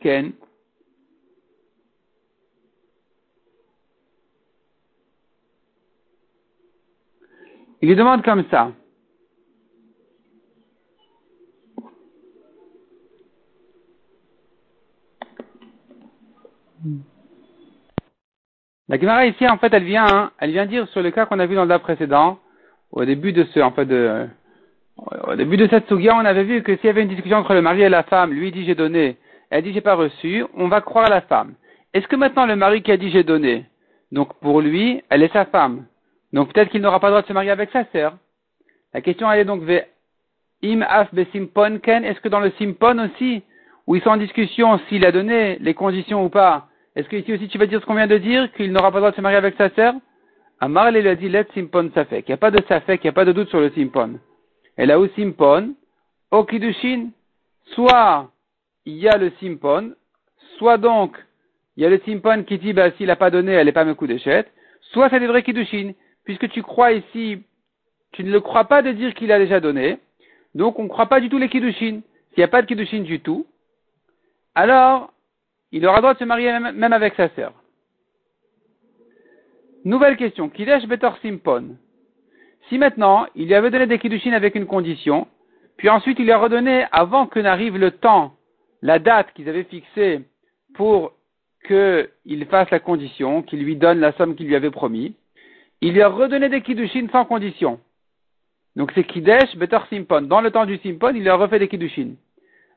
ken. 0.00 0.32
Il 7.80 7.88
lui 7.88 7.96
demande 7.96 8.24
comme 8.24 8.44
ça. 8.50 8.72
La 18.88 18.98
Gemara 18.98 19.26
ici, 19.26 19.46
en 19.46 19.58
fait, 19.58 19.72
elle 19.72 19.84
vient, 19.84 20.06
hein, 20.06 20.30
elle 20.38 20.52
vient 20.52 20.66
dire 20.66 20.88
sur 20.88 21.02
le 21.02 21.10
cas 21.10 21.26
qu'on 21.26 21.38
a 21.38 21.46
vu 21.46 21.54
dans 21.54 21.64
le 21.64 21.68
cas 21.68 21.78
précédent, 21.78 22.38
au 22.90 23.04
début 23.04 23.32
de 23.32 23.44
ce, 23.44 23.60
en 23.60 23.70
fait, 23.70 23.88
au 25.26 25.34
début 25.34 25.56
de 25.56 25.68
cette 25.68 25.88
sougia, 25.88 26.16
on 26.16 26.24
avait 26.24 26.44
vu 26.44 26.62
que 26.62 26.74
s'il 26.76 26.86
y 26.86 26.88
avait 26.88 27.02
une 27.02 27.08
discussion 27.08 27.36
entre 27.36 27.54
le 27.54 27.62
mari 27.62 27.82
et 27.82 27.88
la 27.88 28.02
femme, 28.02 28.32
lui 28.32 28.50
dit 28.50 28.64
j'ai 28.64 28.74
donné, 28.74 29.16
elle 29.50 29.62
dit 29.62 29.72
j'ai 29.72 29.82
pas 29.82 29.94
reçu, 29.94 30.44
on 30.54 30.68
va 30.68 30.80
croire 30.80 31.08
la 31.08 31.20
femme. 31.20 31.54
Est-ce 31.92 32.08
que 32.08 32.16
maintenant 32.16 32.46
le 32.46 32.56
mari 32.56 32.82
qui 32.82 32.90
a 32.90 32.96
dit 32.96 33.10
j'ai 33.10 33.24
donné, 33.24 33.66
donc 34.10 34.34
pour 34.40 34.60
lui, 34.60 35.02
elle 35.10 35.22
est 35.22 35.32
sa 35.32 35.44
femme, 35.44 35.84
donc 36.32 36.52
peut-être 36.52 36.70
qu'il 36.70 36.82
n'aura 36.82 37.00
pas 37.00 37.08
le 37.08 37.12
droit 37.12 37.22
de 37.22 37.26
se 37.26 37.32
marier 37.32 37.50
avec 37.50 37.70
sa 37.70 37.84
sœur. 37.86 38.14
La 38.94 39.00
question 39.00 39.30
elle 39.30 39.40
est 39.40 39.44
donc 39.44 39.62
im 40.62 40.82
af 40.82 41.08
simpon 41.32 41.78
ken, 41.80 42.04
est-ce 42.04 42.20
que 42.20 42.28
dans 42.28 42.40
le 42.40 42.50
simpon 42.58 42.98
aussi, 42.98 43.42
où 43.86 43.96
ils 43.96 44.02
sont 44.02 44.10
en 44.10 44.16
discussion 44.16 44.78
s'il 44.88 45.04
a 45.06 45.12
donné 45.12 45.58
les 45.60 45.74
conditions 45.74 46.24
ou 46.24 46.28
pas, 46.28 46.68
est-ce 46.96 47.08
que 47.08 47.16
ici 47.16 47.32
aussi 47.32 47.48
tu 47.48 47.58
vas 47.58 47.66
dire 47.66 47.80
ce 47.80 47.86
qu'on 47.86 47.94
vient 47.94 48.06
de 48.06 48.18
dire, 48.18 48.52
qu'il 48.52 48.72
n'aura 48.72 48.90
pas 48.90 48.98
le 48.98 49.02
droit 49.02 49.10
de 49.12 49.16
se 49.16 49.20
marier 49.20 49.38
avec 49.38 49.56
sa 49.56 49.70
sœur? 49.70 49.94
Amar 50.60 50.90
lui 50.90 51.06
a 51.06 51.14
dit 51.14 51.28
let 51.28 51.46
simpon 51.54 51.90
safek. 51.94 52.28
Il 52.28 52.32
n'y 52.32 52.34
a 52.34 52.38
pas 52.38 52.50
de 52.50 52.60
safek, 52.66 53.04
il 53.04 53.06
n'y 53.06 53.10
a 53.10 53.12
pas 53.12 53.24
de 53.24 53.32
doute 53.32 53.48
sur 53.48 53.60
le 53.60 53.70
simpon. 53.70 54.18
Et 54.76 54.86
là 54.86 54.98
où 54.98 55.06
simpon, 55.14 55.74
au 56.32 56.44
kiddushin, 56.44 57.10
soit 57.74 58.28
il 58.84 58.96
y 58.96 59.08
a 59.08 59.16
le 59.16 59.30
simpon, 59.40 59.92
soit 60.56 60.78
donc 60.78 61.16
il 61.76 61.84
y 61.84 61.86
a 61.86 61.88
le 61.88 62.00
simpon 62.04 62.42
qui 62.42 62.58
dit 62.58 62.72
bah 62.72 62.90
s'il 62.92 63.06
n'a 63.06 63.16
pas 63.16 63.30
donné, 63.30 63.52
elle 63.52 63.66
n'est 63.66 63.72
pas 63.72 63.84
me 63.84 63.94
coup 63.94 64.08
d'échette, 64.08 64.50
soit 64.92 65.08
c'est 65.10 65.20
des 65.20 65.28
vrais 65.28 65.44
kiddushin, 65.44 65.92
puisque 66.28 66.50
tu 66.50 66.62
crois 66.62 66.92
ici, 66.92 67.42
tu 68.12 68.22
ne 68.22 68.30
le 68.30 68.40
crois 68.40 68.64
pas 68.64 68.82
de 68.82 68.92
dire 68.92 69.14
qu'il 69.14 69.32
a 69.32 69.38
déjà 69.38 69.60
donné, 69.60 69.98
donc 70.54 70.78
on 70.78 70.82
ne 70.82 70.88
croit 70.88 71.06
pas 71.06 71.20
du 71.20 71.30
tout 71.30 71.38
les 71.38 71.48
kiddushin. 71.48 72.02
S'il 72.02 72.38
n'y 72.38 72.44
a 72.44 72.48
pas 72.48 72.60
de 72.60 72.66
kiddushin 72.66 73.00
du 73.00 73.20
tout, 73.20 73.46
alors 74.54 75.10
il 75.72 75.86
aura 75.86 76.02
droit 76.02 76.12
de 76.12 76.18
se 76.18 76.24
marier 76.24 76.52
même 76.60 76.92
avec 76.92 77.14
sa 77.14 77.30
sœur. 77.30 77.54
Nouvelle 79.86 80.18
question. 80.18 80.50
Kidesh 80.50 80.86
Betor 80.86 81.16
Simpon. 81.22 81.76
Si 82.68 82.76
maintenant, 82.76 83.24
il 83.34 83.46
lui 83.46 83.54
avait 83.54 83.70
donné 83.70 83.86
des 83.86 83.98
kiddushin 83.98 84.34
avec 84.34 84.54
une 84.54 84.66
condition, 84.66 85.28
puis 85.78 85.88
ensuite 85.88 86.18
il 86.18 86.26
lui 86.26 86.32
a 86.32 86.38
redonné, 86.38 86.84
avant 86.92 87.26
que 87.26 87.40
n'arrive 87.40 87.78
le 87.78 87.92
temps, 87.92 88.34
la 88.82 88.98
date 88.98 89.32
qu'ils 89.32 89.48
avaient 89.48 89.64
fixée 89.64 90.20
pour 90.74 91.14
qu'il 91.66 92.46
fasse 92.50 92.68
la 92.70 92.80
condition, 92.80 93.40
qu'il 93.40 93.64
lui 93.64 93.76
donne 93.76 93.98
la 93.98 94.12
somme 94.12 94.36
qu'il 94.36 94.46
lui 94.46 94.56
avait 94.56 94.70
promis, 94.70 95.14
il 95.80 95.92
lui 95.92 96.02
a 96.02 96.08
redonné 96.08 96.48
des 96.48 96.62
kiddushin 96.62 97.06
sans 97.12 97.24
condition. 97.24 97.80
Donc 98.76 98.92
c'est 98.94 99.04
Kidesh 99.04 99.56
Betor 99.56 99.86
Simpon. 99.88 100.22
Dans 100.22 100.40
le 100.40 100.50
temps 100.50 100.66
du 100.66 100.78
Simpon, 100.78 101.10
il 101.14 101.22
lui 101.22 101.28
a 101.28 101.36
refait 101.36 101.58
des 101.58 101.68
kiddushin. 101.68 102.10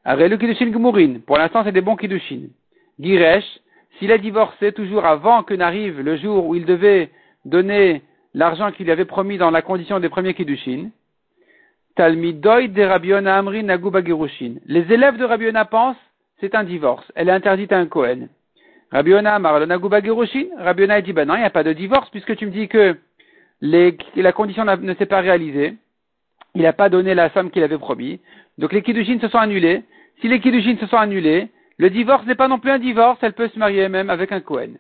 le 0.06 0.36
kiddushin 0.38 0.70
Gmurin. 0.70 1.20
Pour 1.26 1.38
l'instant, 1.38 1.64
c'est 1.64 1.72
des 1.72 1.82
bons 1.82 1.96
kiddushin. 1.96 2.50
Giresh, 3.00 3.46
s'il 3.98 4.12
a 4.12 4.18
divorcé 4.18 4.72
toujours 4.72 5.06
avant 5.06 5.44
que 5.44 5.54
n'arrive 5.54 6.02
le 6.02 6.18
jour 6.18 6.48
où 6.48 6.56
il 6.56 6.66
devait 6.66 7.10
donner 7.46 8.02
l'argent 8.34 8.72
qu'il 8.72 8.90
avait 8.92 9.06
promis 9.06 9.38
dans 9.38 9.52
la 9.52 9.62
condition 9.62 10.00
des 10.00 10.10
premiers 10.10 10.34
kiddushin, 10.34 10.90
Talmidoy 11.96 12.70
de 12.70 12.84
Rabiona 12.84 13.38
Amri 13.38 13.64
Naguba. 13.64 14.02
Les 14.66 14.94
élèves 14.94 15.18
de 15.18 15.26
Rabiona 15.26 15.66
pensent, 15.66 15.98
c'est 16.40 16.56
un 16.56 16.64
divorce. 16.64 17.06
Elle 17.16 17.30
est 17.30 17.34
interdite 17.34 17.72
à 17.74 17.78
un 17.78 17.86
Kohen. 17.86 18.30
Le 18.92 19.66
Naguba 19.66 20.02
Girushin. 20.02 20.48
Rabiona 20.58 21.02
dit, 21.02 21.14
ben 21.14 21.28
non, 21.28 21.36
il 21.36 21.40
n'y 21.40 21.46
a 21.46 21.50
pas 21.50 21.64
de 21.64 21.74
divorce 21.74 22.10
puisque 22.10 22.36
tu 22.36 22.46
me 22.46 22.52
dis 22.52 22.68
que 22.68 22.98
la 23.62 24.32
condition 24.34 24.66
ne 24.66 24.94
s'est 24.96 25.06
pas 25.06 25.22
réalisée. 25.22 25.76
Il 26.56 26.64
n'a 26.64 26.74
pas 26.74 26.90
donné 26.90 27.14
la 27.14 27.30
somme 27.30 27.52
qu'il 27.52 27.64
avait 27.64 27.78
promis. 27.78 28.20
Donc 28.58 28.74
les 28.74 28.82
kiddushin 28.82 29.20
se 29.22 29.30
sont 29.30 29.38
annulés. 29.38 29.84
Si 30.20 30.28
les 30.28 30.42
kiddushin 30.42 30.78
se 30.78 30.88
sont 30.88 30.98
annulés, 30.98 31.48
le 31.78 31.90
divorce 31.90 32.26
n'est 32.26 32.36
pas 32.36 32.50
non 32.50 32.60
plus 32.60 32.72
un 32.72 32.80
divorce, 32.80 33.20
elle 33.22 33.34
peut 33.34 33.48
se 33.48 33.58
marier 33.58 33.88
même 33.88 34.10
avec 34.10 34.32
un 34.34 34.42
Kohen. 34.42 34.78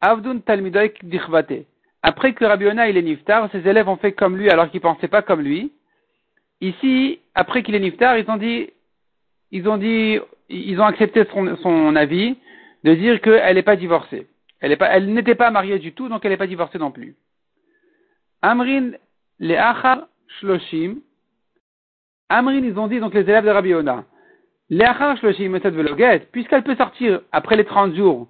Avdun. 0.00 0.40
Après 2.02 2.34
que 2.34 2.44
Rabiona 2.44 2.88
il 2.88 2.96
est 2.96 3.02
niftar, 3.02 3.50
ses 3.50 3.66
élèves 3.66 3.88
ont 3.88 3.96
fait 3.96 4.12
comme 4.12 4.36
lui 4.36 4.48
alors 4.50 4.70
qu'ils 4.70 4.80
pensaient 4.80 5.08
pas 5.08 5.22
comme 5.22 5.40
lui. 5.40 5.72
Ici, 6.60 7.18
après 7.34 7.62
qu'il 7.62 7.74
est 7.74 7.80
niftar, 7.80 8.16
ils 8.16 8.30
ont 8.30 8.36
dit, 8.36 8.70
ils 9.50 9.68
ont 9.68 9.76
dit, 9.76 10.20
ils 10.48 10.80
ont 10.80 10.84
accepté 10.84 11.24
son, 11.32 11.96
avis 11.96 12.36
de 12.84 12.94
dire 12.94 13.20
qu'elle 13.20 13.54
n'est 13.54 13.62
pas 13.62 13.76
divorcée. 13.76 14.26
Elle 14.60 14.76
elle 14.80 15.12
n'était 15.12 15.34
pas 15.34 15.50
mariée 15.50 15.78
du 15.78 15.92
tout, 15.92 16.08
donc 16.08 16.24
elle 16.24 16.30
n'est 16.30 16.36
pas 16.36 16.46
divorcée 16.46 16.78
non 16.78 16.90
plus. 16.90 17.16
Amrin 18.42 18.92
le 19.40 19.56
Achar 19.56 20.06
Shloshim. 20.38 20.96
Amrin, 22.28 22.62
ils 22.64 22.78
ont 22.78 22.86
dit 22.86 23.00
donc 23.00 23.14
les 23.14 23.20
élèves 23.20 23.44
de 23.44 23.50
Rabiona 23.50 24.04
puisqu'elle 26.32 26.62
peut 26.62 26.76
sortir 26.76 27.20
après 27.32 27.56
les 27.56 27.64
30 27.64 27.94
jours, 27.94 28.28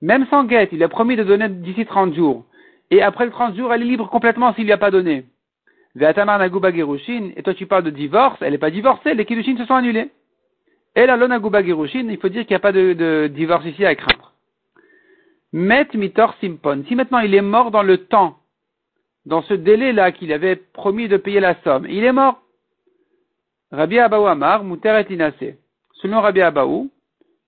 même 0.00 0.26
sans 0.30 0.44
guette, 0.44 0.70
il 0.72 0.82
a 0.82 0.88
promis 0.88 1.16
de 1.16 1.24
donner 1.24 1.48
d'ici 1.48 1.84
30 1.84 2.14
jours, 2.14 2.46
et 2.90 3.02
après 3.02 3.26
les 3.26 3.30
30 3.30 3.56
jours, 3.56 3.72
elle 3.72 3.82
est 3.82 3.86
libre 3.86 4.08
complètement 4.08 4.54
s'il 4.54 4.64
lui 4.64 4.72
a 4.72 4.78
pas 4.78 4.90
donné. 4.90 5.26
Et 5.94 7.42
toi 7.42 7.54
tu 7.54 7.66
parles 7.66 7.84
de 7.84 7.90
divorce, 7.90 8.38
elle 8.40 8.52
n'est 8.52 8.58
pas 8.58 8.70
divorcée, 8.70 9.14
les 9.14 9.24
kiddushin 9.24 9.56
se 9.58 9.66
sont 9.66 9.74
annulés. 9.74 10.10
Et 10.98 11.06
la 11.06 11.16
lonaguba 11.16 11.62
girushin, 11.62 12.08
il 12.08 12.18
faut 12.18 12.28
dire 12.28 12.42
qu'il 12.42 12.54
n'y 12.54 12.56
a 12.56 12.58
pas 12.58 12.72
de, 12.72 13.28
divorce 13.32 13.64
ici 13.66 13.84
à 13.84 13.94
craindre. 13.94 14.32
Met 15.52 15.86
mitor 15.94 16.34
simpon. 16.40 16.82
Si 16.88 16.96
maintenant 16.96 17.20
il 17.20 17.36
est 17.36 17.40
mort 17.40 17.70
dans 17.70 17.84
le 17.84 17.98
temps, 17.98 18.38
dans 19.24 19.42
ce 19.42 19.54
délai-là 19.54 20.10
qu'il 20.10 20.32
avait 20.32 20.56
promis 20.56 21.06
de 21.06 21.16
payer 21.16 21.38
la 21.38 21.54
somme, 21.62 21.86
il 21.88 22.02
est 22.02 22.10
mort. 22.10 22.42
Rabbi 23.70 24.00
Abaou 24.00 24.26
Amar, 24.26 24.64
Muter 24.64 25.00
et 25.08 25.56
Selon 26.02 26.20
Rabbi 26.20 26.40
Abaou, 26.40 26.90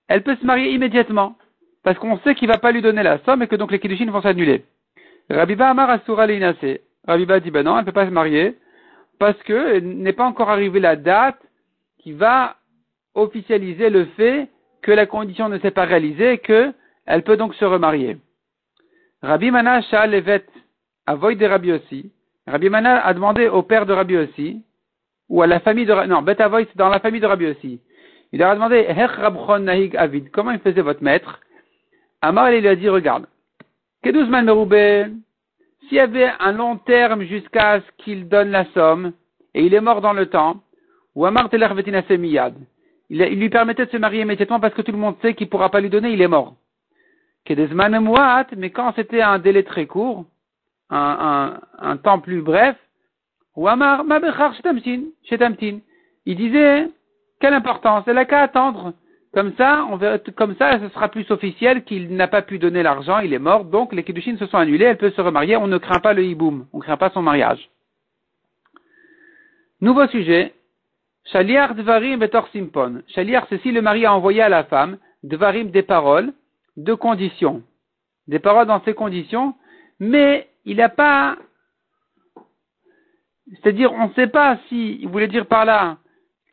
elle 0.07 0.23
peut 0.23 0.37
se 0.37 0.45
marier 0.45 0.71
immédiatement, 0.71 1.35
parce 1.83 1.99
qu'on 1.99 2.19
sait 2.19 2.35
qu'il 2.35 2.47
ne 2.47 2.53
va 2.53 2.59
pas 2.59 2.71
lui 2.71 2.81
donner 2.81 3.03
la 3.03 3.17
somme 3.25 3.43
et 3.43 3.47
que 3.47 3.57
donc 3.57 3.73
les 3.73 3.79
kiddushin 3.79 4.09
vont 4.11 4.21
s'annuler. 4.21 4.63
Rabbi 5.29 5.61
Amar 5.61 5.89
Asura 5.89 6.25
Leinase. 6.25 6.79
Rabbi 7.05 7.25
Ba 7.25 7.41
dit 7.41 7.51
ben 7.51 7.63
non, 7.63 7.73
elle 7.73 7.81
ne 7.81 7.85
peut 7.85 7.91
pas 7.91 8.05
se 8.05 8.11
marier, 8.11 8.55
parce 9.19 9.43
que 9.43 9.79
n'est 9.79 10.13
pas 10.13 10.25
encore 10.25 10.49
arrivée 10.49 10.79
la 10.79 10.95
date 10.95 11.41
qui 11.99 12.13
va 12.13 12.55
officialiser 13.15 13.89
le 13.89 14.05
fait 14.17 14.49
que 14.81 14.91
la 14.91 15.05
condition 15.05 15.49
ne 15.49 15.59
s'est 15.59 15.71
pas 15.71 15.85
réalisée 15.85 16.33
et 16.33 16.37
qu'elle 16.39 17.23
peut 17.23 17.37
donc 17.37 17.53
se 17.55 17.65
remarier. 17.65 18.17
Rabbi 19.21 19.51
Mana 19.51 19.81
Sha'alevet 19.81 20.45
avoid 21.05 21.37
de 21.37 21.45
Rabbi 21.45 21.71
aussi. 21.73 22.11
Rabbi 22.47 22.69
Mana 22.69 23.05
a 23.05 23.13
demandé 23.13 23.47
au 23.47 23.61
père 23.61 23.85
de 23.85 23.93
Rabbi 23.93 24.17
aussi, 24.17 24.63
ou 25.29 25.41
à 25.41 25.47
la 25.47 25.59
famille 25.59 25.85
de 25.85 25.93
non, 26.07 26.21
Bet 26.21 26.41
Avoy, 26.41 26.67
dans 26.75 26.89
la 26.89 26.99
famille 26.99 27.21
de 27.21 27.27
Rabbi 27.27 27.47
aussi. 27.47 27.79
Il 28.31 28.39
leur 28.39 28.51
a 28.51 28.55
demandé, 28.55 28.87
Nahig 29.63 29.95
Avid, 29.95 30.31
comment 30.31 30.51
il 30.51 30.59
faisait 30.59 30.81
votre 30.81 31.03
maître? 31.03 31.39
Amar, 32.21 32.51
il 32.51 32.61
lui 32.61 32.67
a 32.67 32.75
dit, 32.75 32.89
regarde, 32.89 33.27
Keduzman 34.03 34.45
Meroube, 34.45 34.73
s'il 35.87 35.97
y 35.97 35.99
avait 35.99 36.31
un 36.39 36.51
long 36.51 36.77
terme 36.77 37.23
jusqu'à 37.23 37.81
ce 37.81 38.03
qu'il 38.03 38.27
donne 38.27 38.51
la 38.51 38.65
somme, 38.73 39.13
et 39.53 39.65
il 39.65 39.73
est 39.73 39.81
mort 39.81 40.01
dans 40.01 40.13
le 40.13 40.27
temps, 40.27 40.61
ou 41.15 41.25
Amar 41.25 41.49
Teler 41.49 41.67
Miyad, 42.17 42.55
il, 43.11 43.39
lui 43.39 43.49
permettait 43.49 43.85
de 43.85 43.91
se 43.91 43.97
marier 43.97 44.21
immédiatement 44.21 44.61
parce 44.61 44.73
que 44.73 44.81
tout 44.81 44.93
le 44.93 44.97
monde 44.97 45.17
sait 45.21 45.33
qu'il 45.33 45.47
ne 45.47 45.49
pourra 45.49 45.69
pas 45.69 45.81
lui 45.81 45.89
donner, 45.89 46.11
il 46.11 46.21
est 46.21 46.29
mort. 46.29 46.55
Mais 47.49 48.69
quand 48.69 48.93
c'était 48.95 49.21
un 49.21 49.37
délai 49.37 49.63
très 49.63 49.85
court, 49.85 50.25
un, 50.89 51.59
temps 52.03 52.19
plus 52.19 52.41
bref, 52.41 52.77
Il 56.25 56.37
disait, 56.37 56.87
quelle 57.41 57.53
importance, 57.53 58.05
elle 58.07 58.15
n'a 58.15 58.25
qu'à 58.25 58.41
attendre. 58.41 58.93
Comme 59.33 59.53
ça, 59.57 59.85
on 59.89 59.99
comme 60.35 60.55
ça, 60.55 60.79
ce 60.79 60.87
sera 60.89 61.09
plus 61.09 61.29
officiel 61.31 61.83
qu'il 61.83 62.15
n'a 62.15 62.27
pas 62.27 62.41
pu 62.41 62.59
donner 62.59 62.81
l'argent, 62.83 63.19
il 63.19 63.33
est 63.33 63.39
mort, 63.39 63.65
donc 63.65 63.93
les 63.93 64.03
Kiddushin 64.03 64.37
se 64.37 64.45
sont 64.45 64.57
annulés, 64.57 64.85
elle 64.85 64.97
peut 64.97 65.11
se 65.11 65.21
remarier, 65.21 65.57
on 65.57 65.67
ne 65.67 65.77
craint 65.77 65.99
pas 65.99 66.13
le 66.13 66.23
hiboum, 66.23 66.67
on 66.71 66.77
ne 66.77 66.83
craint 66.83 66.97
pas 66.97 67.09
son 67.09 67.21
mariage. 67.21 67.69
Nouveau 69.79 70.07
sujet, 70.07 70.53
Shaliar 71.25 71.75
Dvarim 71.75 72.17
Betor 72.19 72.47
Simpon. 72.49 73.03
Shaliar, 73.07 73.45
c'est 73.49 73.61
si 73.61 73.71
le 73.71 73.81
mari 73.81 74.05
a 74.05 74.13
envoyé 74.13 74.41
à 74.41 74.49
la 74.49 74.63
femme, 74.63 74.97
Dvarim 75.23 75.71
des 75.71 75.83
paroles, 75.83 76.33
de 76.77 76.93
conditions. 76.93 77.63
Des 78.27 78.39
paroles 78.39 78.67
dans 78.67 78.83
ces 78.83 78.93
conditions, 78.93 79.55
mais 79.99 80.49
il 80.65 80.77
n'a 80.77 80.89
pas 80.89 81.37
c'est-à-dire, 83.51 83.91
on 83.91 84.07
ne 84.07 84.13
sait 84.13 84.27
pas 84.27 84.57
si 84.69 84.97
il 85.01 85.09
voulait 85.09 85.27
dire 85.27 85.45
par 85.45 85.65
là 85.65 85.97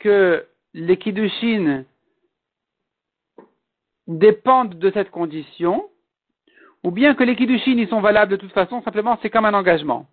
que 0.00 0.44
les 0.74 0.96
kiddushin 0.96 1.84
dépendent 4.06 4.78
de 4.78 4.90
cette 4.90 5.10
condition, 5.10 5.88
ou 6.82 6.90
bien 6.90 7.14
que 7.14 7.24
les 7.24 7.36
kiddushin 7.36 7.76
ils 7.78 7.88
sont 7.88 8.00
valables 8.00 8.32
de 8.32 8.36
toute 8.36 8.52
façon, 8.52 8.82
simplement 8.82 9.18
c'est 9.22 9.30
comme 9.30 9.44
un 9.44 9.54
engagement. 9.54 10.06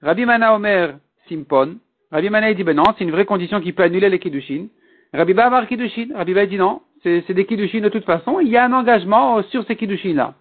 Rabbi 0.00 0.24
Mana 0.24 0.54
Omer 0.54 0.98
Simpon, 1.28 1.78
Rabbi 2.12 2.28
Mana 2.28 2.52
dit 2.52 2.62
ben 2.62 2.76
non, 2.76 2.84
c'est 2.96 3.04
une 3.04 3.10
vraie 3.10 3.24
condition 3.24 3.60
qui 3.60 3.72
peut 3.72 3.82
annuler 3.82 4.10
les 4.10 4.18
kiddushin. 4.18 4.66
Rabbi 5.14 5.32
Ba 5.32 5.46
Amar 5.46 5.66
kiddushin, 5.66 6.08
Rabbi 6.14 6.34
Ba 6.34 6.44
dit 6.44 6.58
non, 6.58 6.82
c'est 7.02 7.32
des 7.32 7.46
kiddushin 7.46 7.80
de 7.80 7.88
toute 7.88 8.04
façon, 8.04 8.38
il 8.38 8.48
y 8.48 8.56
a 8.58 8.66
un 8.66 8.72
engagement 8.72 9.42
sur 9.44 9.64
ces 9.66 9.76
kiddushin 9.76 10.14
là. 10.14 10.34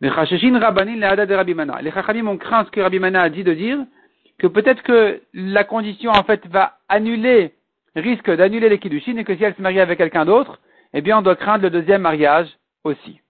Les 0.00 0.10
Chacheshin 0.10 0.58
Rabbanin 0.58 0.96
de 0.96 1.34
Rabbi 1.34 1.54
Mana. 1.54 1.80
Les 1.82 1.92
Chachamim 1.92 2.26
ont 2.26 2.36
craint 2.36 2.64
ce 2.64 2.70
que 2.70 2.80
Rabbi 2.80 2.98
Mana 2.98 3.22
a 3.22 3.28
dit 3.28 3.44
de 3.44 3.54
dire 3.54 3.78
que 4.38 4.48
peut-être 4.48 4.82
que 4.82 5.20
la 5.34 5.64
condition 5.64 6.10
en 6.10 6.22
fait 6.24 6.46
va 6.48 6.78
annuler, 6.88 7.52
risque 7.94 8.30
d'annuler 8.30 8.68
les 8.68 8.78
kiddushin 8.78 9.16
et 9.16 9.24
que 9.24 9.36
si 9.36 9.44
elle 9.44 9.54
se 9.54 9.62
marie 9.62 9.80
avec 9.80 9.98
quelqu'un 9.98 10.24
d'autre, 10.24 10.60
eh 10.94 11.00
bien 11.00 11.18
on 11.18 11.22
doit 11.22 11.36
craindre 11.36 11.62
le 11.62 11.70
deuxième 11.70 12.02
mariage 12.02 12.48
aussi. 12.82 13.20